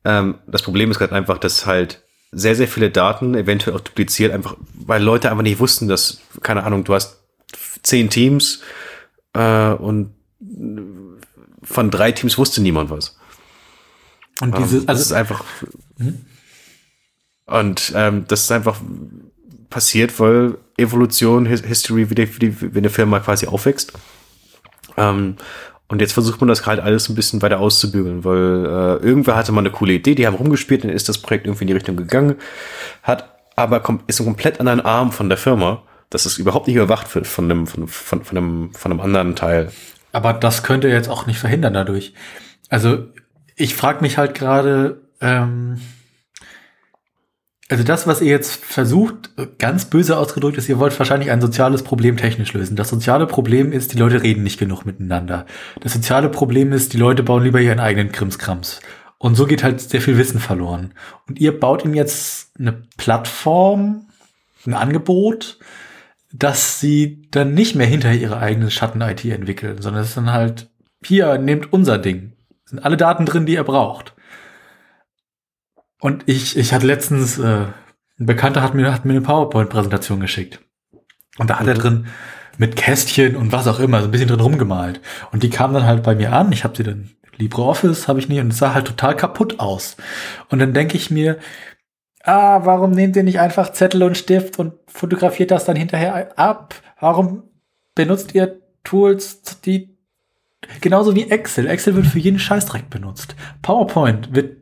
[0.04, 4.32] ähm, das Problem ist gerade einfach, dass halt sehr, sehr viele Daten eventuell auch dupliziert,
[4.32, 7.22] einfach, weil Leute einfach nicht wussten, dass, keine Ahnung, du hast
[7.82, 8.60] zehn Teams
[9.32, 10.14] äh, und
[11.62, 13.17] von drei Teams wusste niemand was.
[14.40, 15.44] Und Ähm, diese, das ist also, einfach.
[17.46, 18.80] Und ähm, das ist einfach
[19.70, 23.92] passiert, weil Evolution, His History, wie, die, wie, die, wie eine Firma quasi aufwächst.
[24.96, 25.36] Ähm,
[25.88, 29.52] und jetzt versucht man das halt alles ein bisschen weiter auszubügeln, weil äh, irgendwer hatte
[29.52, 31.96] mal eine coole Idee, die haben rumgespielt, dann ist das Projekt irgendwie in die Richtung
[31.96, 32.36] gegangen,
[33.02, 37.12] hat aber ist ein komplett anderen Arm von der Firma, dass es überhaupt nicht überwacht
[37.14, 39.72] wird von einem, von, von, von, einem, von einem anderen Teil.
[40.12, 42.12] aber das könnte jetzt auch nicht verhindern dadurch.
[42.68, 43.06] Also,
[43.58, 45.80] ich frage mich halt gerade, ähm,
[47.68, 51.82] also das, was ihr jetzt versucht, ganz böse ausgedrückt ist, ihr wollt wahrscheinlich ein soziales
[51.82, 52.76] Problem technisch lösen.
[52.76, 55.44] Das soziale Problem ist, die Leute reden nicht genug miteinander.
[55.80, 58.80] Das soziale Problem ist, die Leute bauen lieber ihren eigenen Krimskrams.
[59.18, 60.94] Und so geht halt sehr viel Wissen verloren.
[61.26, 64.06] Und ihr baut ihm jetzt eine Plattform,
[64.64, 65.58] ein Angebot,
[66.32, 70.68] dass sie dann nicht mehr hinter ihre eigene Schatten-IT entwickeln, sondern es ist dann halt,
[71.04, 72.32] hier, nehmt unser Ding.
[72.68, 74.12] Sind alle Daten drin, die ihr braucht.
[76.00, 77.64] Und ich, ich hatte letztens, äh,
[78.18, 80.60] ein Bekannter hat mir, hat mir eine PowerPoint-Präsentation geschickt.
[81.38, 82.08] Und da hat er drin
[82.58, 85.00] mit Kästchen und was auch immer, so ein bisschen drin rumgemalt.
[85.32, 86.52] Und die kam dann halt bei mir an.
[86.52, 87.08] Ich habe sie dann
[87.38, 89.96] LibreOffice, habe ich nie, und es sah halt total kaputt aus.
[90.50, 91.38] Und dann denke ich mir,
[92.22, 96.74] ah, warum nehmt ihr nicht einfach Zettel und Stift und fotografiert das dann hinterher ab?
[97.00, 97.44] Warum
[97.94, 99.97] benutzt ihr Tools, die
[100.80, 101.66] genauso wie Excel?
[101.66, 103.34] Excel wird für jeden Scheißdreck benutzt.
[103.62, 104.56] PowerPoint wird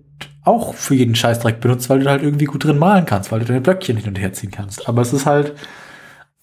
[0.44, 3.46] auch für jeden Scheißdreck benutzt, weil du halt irgendwie gut drin malen kannst, weil du
[3.46, 4.88] deine Blöckchen hin und her ziehen kannst.
[4.88, 5.54] Aber es ist halt,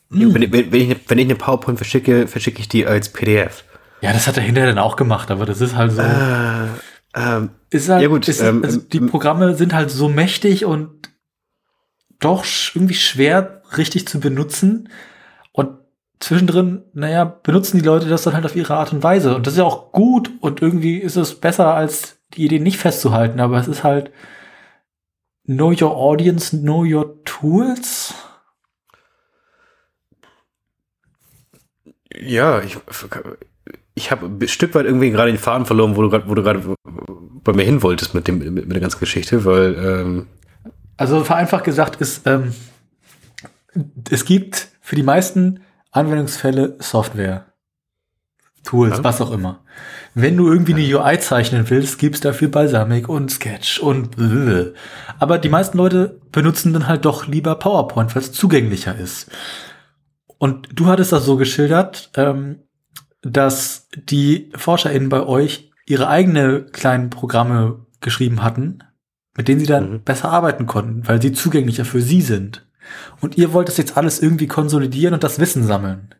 [0.10, 3.64] Wenn, ich- wenn, ich, wenn ich eine PowerPoint verschicke, verschicke ich die als PDF.
[4.02, 6.02] ja, das hat er hinterher dann auch gemacht, aber das ist halt so.
[6.02, 6.68] Äh,
[7.16, 10.66] ähm, ist halt, ja gut, ist, ähm, also die ähm, Programme sind halt so mächtig
[10.66, 11.10] und
[12.20, 12.44] doch
[12.76, 14.90] irgendwie schwer richtig zu benutzen.
[16.20, 19.36] Zwischendrin, naja, benutzen die Leute das dann halt auf ihre Art und Weise.
[19.36, 22.78] Und das ist ja auch gut und irgendwie ist es besser, als die Idee nicht
[22.78, 23.40] festzuhalten.
[23.40, 24.12] Aber es ist halt
[25.46, 28.14] Know your audience, know your tools.
[32.16, 32.78] Ja, ich,
[33.96, 36.44] ich habe ein Stück weit irgendwie gerade den Faden verloren, wo du gerade, wo du
[36.44, 36.76] gerade
[37.44, 40.28] bei mir hin wolltest mit dem, mit, mit der ganzen Geschichte, weil ähm,
[40.96, 42.54] Also vereinfacht gesagt ist, ähm,
[44.10, 45.63] es gibt für die meisten
[45.94, 47.46] Anwendungsfälle Software.
[48.64, 49.04] Tools, Ja.
[49.04, 49.62] was auch immer.
[50.16, 54.72] Wenn du irgendwie eine UI zeichnen willst, gibt's dafür Balsamic und Sketch und blablabla.
[55.20, 59.30] aber die meisten Leute benutzen dann halt doch lieber PowerPoint, weil es zugänglicher ist.
[60.38, 62.60] Und du hattest das so geschildert, ähm,
[63.22, 68.80] dass die ForscherInnen bei euch ihre eigene kleinen Programme geschrieben hatten,
[69.36, 70.04] mit denen sie dann Mhm.
[70.04, 72.66] besser arbeiten konnten, weil sie zugänglicher für sie sind.
[73.22, 76.14] Und ihr wollt das jetzt alles irgendwie konsolidieren und das Wissen sammeln.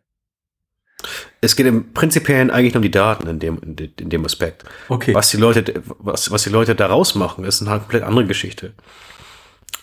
[1.42, 4.64] es geht im Prinzipiellen eigentlich um die Daten in dem, in, de- in dem Aspekt.
[4.88, 5.14] Okay.
[5.14, 8.74] Was die Leute, was, was die Leute da rausmachen, ist eine komplett andere Geschichte.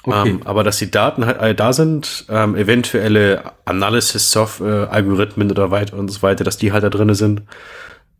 [0.04, 0.30] okay.
[0.30, 5.98] Ähm, aber dass die Daten halt alle da sind, ähm, eventuelle Analysis-Software, Algorithmen oder weiter
[5.98, 7.42] und so weiter, dass die halt da drinne sind.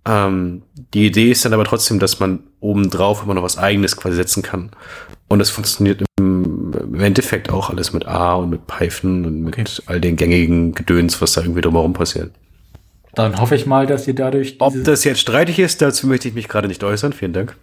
[0.06, 0.62] Ähm,
[0.94, 4.42] die Idee ist dann aber trotzdem, dass man obendrauf immer noch was eigenes quasi setzen
[4.42, 4.70] kann.
[5.28, 6.49] Und das funktioniert im,
[6.80, 9.64] im Endeffekt auch alles mit A und mit Python und mit Okay.
[9.86, 12.32] all den gängigen Gedöns, was da irgendwie drumherum passiert.
[13.14, 14.56] Dann hoffe ich mal, dass ihr dadurch.
[14.60, 17.12] Ob das jetzt streitig ist, dazu möchte ich mich gerade nicht äußern.
[17.12, 17.56] Vielen Dank.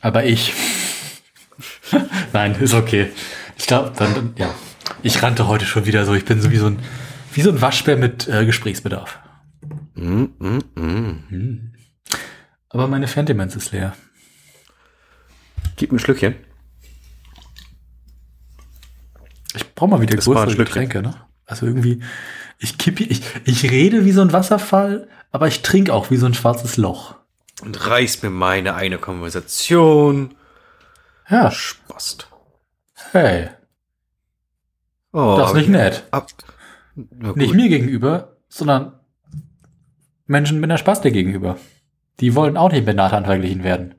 [0.00, 0.52] aber ich.
[2.32, 3.08] Nein, ist okay.
[3.56, 4.52] Ich glaube, dann, dann, ja.
[5.02, 6.14] Ich rannte heute schon wieder so.
[6.14, 6.78] Ich bin so wie so ein,
[7.32, 9.18] wie so ein Waschbär mit äh, Gesprächsbedarf.
[9.94, 11.72] Mm, mm, mm.
[12.68, 13.94] Aber meine Fantiments ist leer.
[15.76, 16.34] Gib mir ein Schlückchen.
[19.56, 20.54] Ich brauche mal wieder Das größere.
[20.56, 21.14] Getränke, ne?
[21.46, 22.02] Also irgendwie,
[22.58, 26.26] ich kippe, ich, ich rede wie so ein Wasserfall, aber ich trinke auch wie so
[26.26, 27.14] ein schwarzes Loch.
[27.62, 30.34] Und reiß mir meine eine Konversation.
[31.28, 32.28] Ja, Spast.
[33.12, 33.48] hey,
[35.12, 36.04] Oh, das ist nicht nett.
[36.10, 36.28] Ab.
[36.94, 38.92] Nicht mir gegenüber, sondern
[40.26, 41.56] Menschen mit einer Spaste gegenüber.
[42.20, 43.94] Die wollen auch nicht mit Nathan verglichen werden.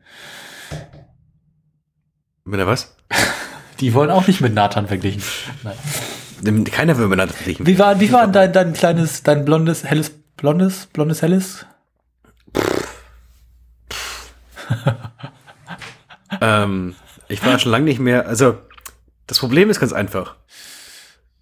[2.43, 2.96] Mit der was?
[3.79, 5.21] Die wollen auch nicht mit Nathan verglichen.
[5.63, 6.63] Nein.
[6.65, 7.65] Keiner will miteinander verglichen.
[7.65, 11.65] Wie war, wie war dein, dein kleines, dein blondes, helles, blondes, blondes, helles?
[16.41, 16.95] ähm,
[17.27, 18.57] ich war schon lange nicht mehr, also
[19.25, 20.35] das Problem ist ganz einfach.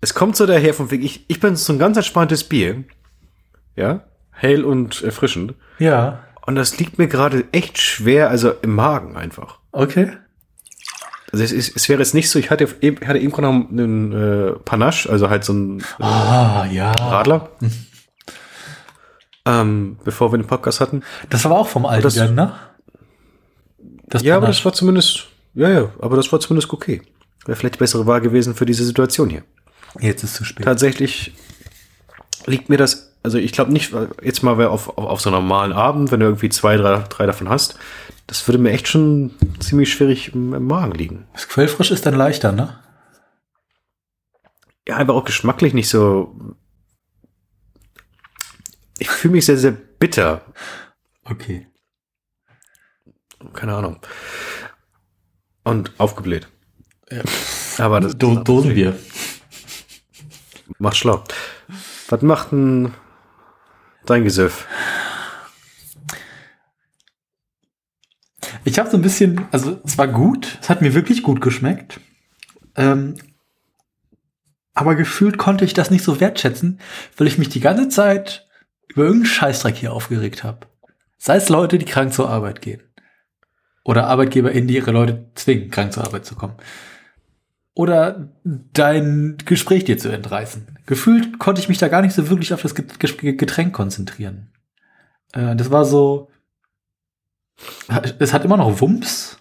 [0.02, 2.84] Es kommt so daher von wegen, ich, ich bin so ein ganz entspanntes Bier.
[3.76, 5.56] Ja, hell und erfrischend.
[5.80, 6.24] Ja.
[6.46, 9.60] Und das liegt mir gerade echt schwer, also im Magen einfach.
[9.72, 10.12] Okay.
[11.36, 13.70] Also es, ist, es wäre jetzt nicht so, ich hatte, eben- hatte eben gerade noch
[13.70, 16.92] einen äh, Panache, also halt so ein Ah, ja.
[16.94, 17.50] Radler.
[19.46, 21.04] ähm, bevor wir den Podcast hatten.
[21.30, 22.54] Das war auch vom alten Das- ne?
[24.08, 25.26] Das Ja, aber das war zumindest,
[25.56, 27.02] ja, ja, aber das war zumindest okay.
[27.46, 29.44] Wäre vielleicht die bessere Wahl gewesen für diese Situation hier.
[30.00, 30.66] Jetzt ist zu spät.
[30.66, 31.34] Tatsächlich
[32.46, 35.40] liegt mir das, also ich glaube nicht, jetzt mal wer auf, auf, auf so einem
[35.40, 37.80] normalen Abend, wenn du irgendwie zwei, drei, drei davon hast,
[38.28, 41.28] das würde mir echt schon ziemlich schwierig im, im Magen liegen.
[41.34, 42.80] Das Quellfrisch ist dann leichter, ne?
[44.88, 46.36] Ja, einfach auch geschmacklich nicht so.
[49.00, 50.42] Ich fühle mich sehr, sehr bitter.
[51.24, 51.68] Okay.
[53.54, 54.00] Keine Ahnung.
[55.64, 56.48] Und aufgebläht.
[57.10, 57.24] Ja.
[57.80, 58.96] Aber das Do Dosenbier.
[60.78, 61.24] macht schlau.
[62.10, 62.94] Was macht denn
[64.10, 64.68] dein Gesöff?
[68.64, 72.00] Ich habe so ein bisschen, also es war gut, es hat mir wirklich gut geschmeckt.
[72.76, 73.16] Ähm,
[74.74, 76.80] aber gefühlt konnte ich das nicht so wertschätzen,
[77.16, 78.48] weil ich mich die ganze Zeit
[78.88, 80.68] über irgendeinen Scheißdreck hier aufgeregt habe.
[81.18, 82.84] Sei es Leute, die krank zur Arbeit gehen.
[83.84, 86.56] Oder ArbeitgeberInnen, die ihre Leute zwingen, krank zur Arbeit zu kommen.
[87.76, 90.78] Oder dein Gespräch dir zu entreißen.
[90.86, 94.50] Gefühlt konnte ich mich da gar nicht so wirklich auf das Get- Get- Getränk konzentrieren.
[95.34, 96.30] Äh, das war so,
[98.20, 99.38] es hat immer noch Wumms,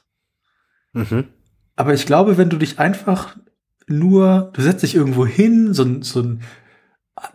[0.92, 1.28] Mhm.
[1.76, 3.36] aber ich glaube, wenn du dich einfach
[3.86, 6.42] nur, du setzt dich irgendwo hin, so ein, so ein,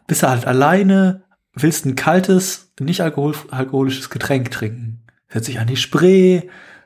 [0.07, 1.23] bist du halt alleine,
[1.53, 5.03] willst ein kaltes, nicht alkohol, alkoholisches Getränk trinken.
[5.29, 6.43] Setz dich an die Spree,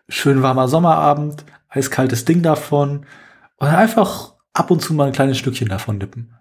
[0.09, 3.05] schön warmer Sommerabend, eiskaltes Ding davon
[3.63, 6.35] und einfach ab und zu mal ein kleines Stückchen davon nippen.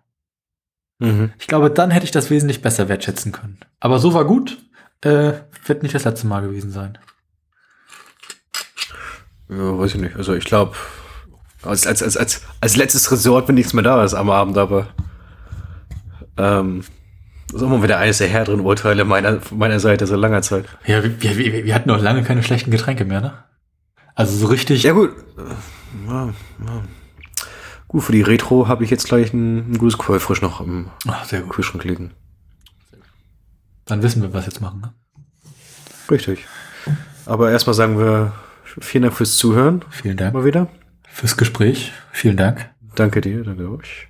[0.98, 1.32] Mhm.
[1.38, 3.58] Ich glaube, dann hätte ich das wesentlich besser wertschätzen können.
[3.80, 4.58] Aber so war gut,
[5.02, 5.32] äh,
[5.66, 6.98] wird nicht das letzte Mal gewesen sein.
[9.48, 10.16] Ja, weiß ich nicht.
[10.16, 10.76] Also ich glaube,
[11.62, 14.88] als, als, als, als, als letztes Resort, wenn nichts mehr da ist am Abend, aber
[16.36, 16.84] ähm,
[17.52, 20.64] das ist mal wieder eines der härteren Urteile meiner, meiner Seite so langer Zeit.
[20.86, 23.44] Ja, wir, wir, wir hatten noch lange keine schlechten Getränke mehr, ne?
[24.14, 24.82] Also so richtig.
[24.82, 25.10] Ja gut.
[26.06, 26.26] Ja,
[26.66, 26.82] ja.
[27.92, 31.26] Gut, für die Retro habe ich jetzt gleich ein, ein gutes Quellfrisch noch im Ach,
[31.26, 31.52] sehr gut.
[31.52, 32.12] Kühlschrank liegen.
[33.84, 34.80] Dann wissen wir, was jetzt machen.
[34.80, 34.94] Ne?
[36.10, 36.46] Richtig.
[37.26, 38.32] Aber erstmal sagen wir
[38.80, 39.84] vielen Dank fürs Zuhören.
[39.90, 40.68] Vielen Dank Mal wieder.
[41.06, 41.92] fürs Gespräch.
[42.12, 42.70] Vielen Dank.
[42.94, 44.08] Danke dir, danke euch.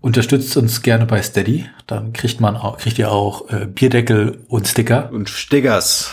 [0.00, 1.66] Unterstützt uns gerne bei Steady.
[1.86, 5.10] Dann kriegt man auch, kriegt ihr auch äh, Bierdeckel und Sticker.
[5.10, 6.12] Und Stickers.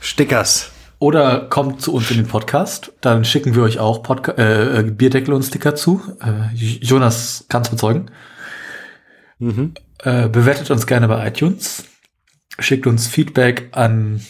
[0.00, 0.70] Stickers.
[0.98, 2.92] Oder kommt zu uns in den Podcast.
[3.02, 6.00] Dann schicken wir euch auch Podca äh, äh, Bierdeckel und Sticker zu.
[6.22, 8.10] Äh, Jonas kann es bezeugen.
[9.38, 9.74] Mhm.
[10.02, 11.84] Äh, bewertet uns gerne bei iTunes.
[12.58, 14.22] Schickt uns Feedback an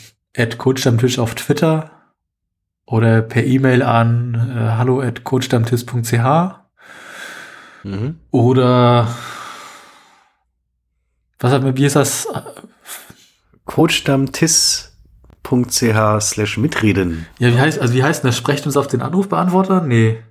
[0.59, 1.93] @coachstammtisch auf Twitter
[2.85, 6.55] oder per E-Mail an äh, hallo at coachstammtisch.ch
[7.85, 8.19] Mhm.
[8.33, 9.07] oder
[11.39, 12.27] was hat mir, wie ist das?
[13.65, 14.96] coachstammtiss.ch
[16.21, 17.27] slash mitreden.
[17.39, 18.37] Ja, wie heißt, also wie heißt denn das?
[18.37, 19.81] Sprecht uns auf den Anrufbeantworter?
[19.83, 20.23] Nee.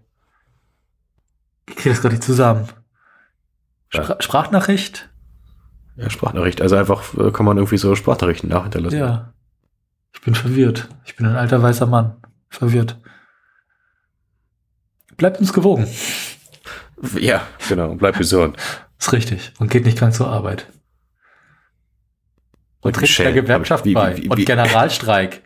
[1.68, 2.68] Ich kriege das gerade nicht zusammen.
[3.90, 5.10] Spra Sprachnachricht?
[5.96, 6.62] Ja, Sprachnachricht.
[6.62, 9.00] Also einfach äh, kann man irgendwie so Sprachnachrichten nachhinterlassen.
[9.00, 9.34] Ja.
[10.14, 10.90] Ich bin verwirrt.
[11.06, 12.16] Ich bin ein alter weißer Mann.
[12.50, 13.00] Verwirrt.
[15.18, 15.88] Bleibt uns gewogen.
[17.20, 17.96] Ja, genau.
[17.96, 18.58] Bleib gesund.
[19.00, 19.54] Ist richtig.
[19.60, 20.68] Und geht nicht krank zur Arbeit.
[22.86, 23.34] Und tritt der.
[23.34, 24.18] Gewerkschaft Wie- bei.
[24.18, 25.42] wie- und wie- Generalstreik.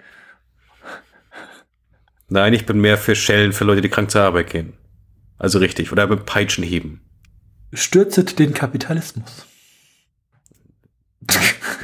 [2.28, 4.74] Nein, ich bin mehr für Schellen für Leute, die krank zur Arbeit gehen.
[5.38, 5.92] Also richtig.
[5.92, 7.02] Oder mit Peitschen heben.
[7.74, 9.46] Stürzet den Kapitalismus.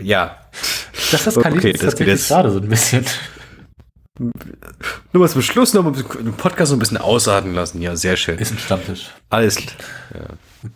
[0.01, 0.37] Ja.
[1.11, 3.05] Das ist Okay, okay, das geht jetzt- gerade so ein bisschen.
[4.17, 4.33] Nur
[5.13, 7.81] mal zum Schluss noch mal den Podcast so ein bisschen ausarten lassen.
[7.81, 8.37] Ja, sehr schön.
[8.39, 9.09] Ist ein Stammtisch.
[9.29, 9.57] Alles.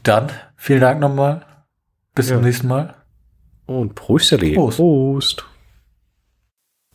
[0.03, 1.45] Dann, vielen Dank nochmal.
[2.15, 2.35] Bis Ja.
[2.35, 2.95] zum nächsten Mal.
[3.69, 4.55] Und Prosterli.
[4.55, 4.77] Prost.
[4.77, 5.45] Prost.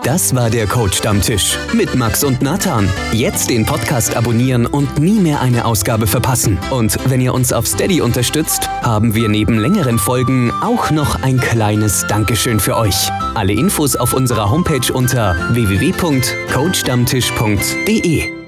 [0.03, 2.89] Das war der Coach Stammtisch mit Max und Nathan.
[3.13, 6.59] Jetzt den Podcast abonnieren und nie mehr eine Ausgabe verpassen.
[6.73, 11.39] Und wenn ihr uns auf Steady unterstützt, haben wir neben längeren Folgen auch noch ein
[11.39, 13.09] kleines Dankeschön für euch.
[13.35, 18.44] Alle Infos auf unserer Homepage unter www.coachstammtisch.de.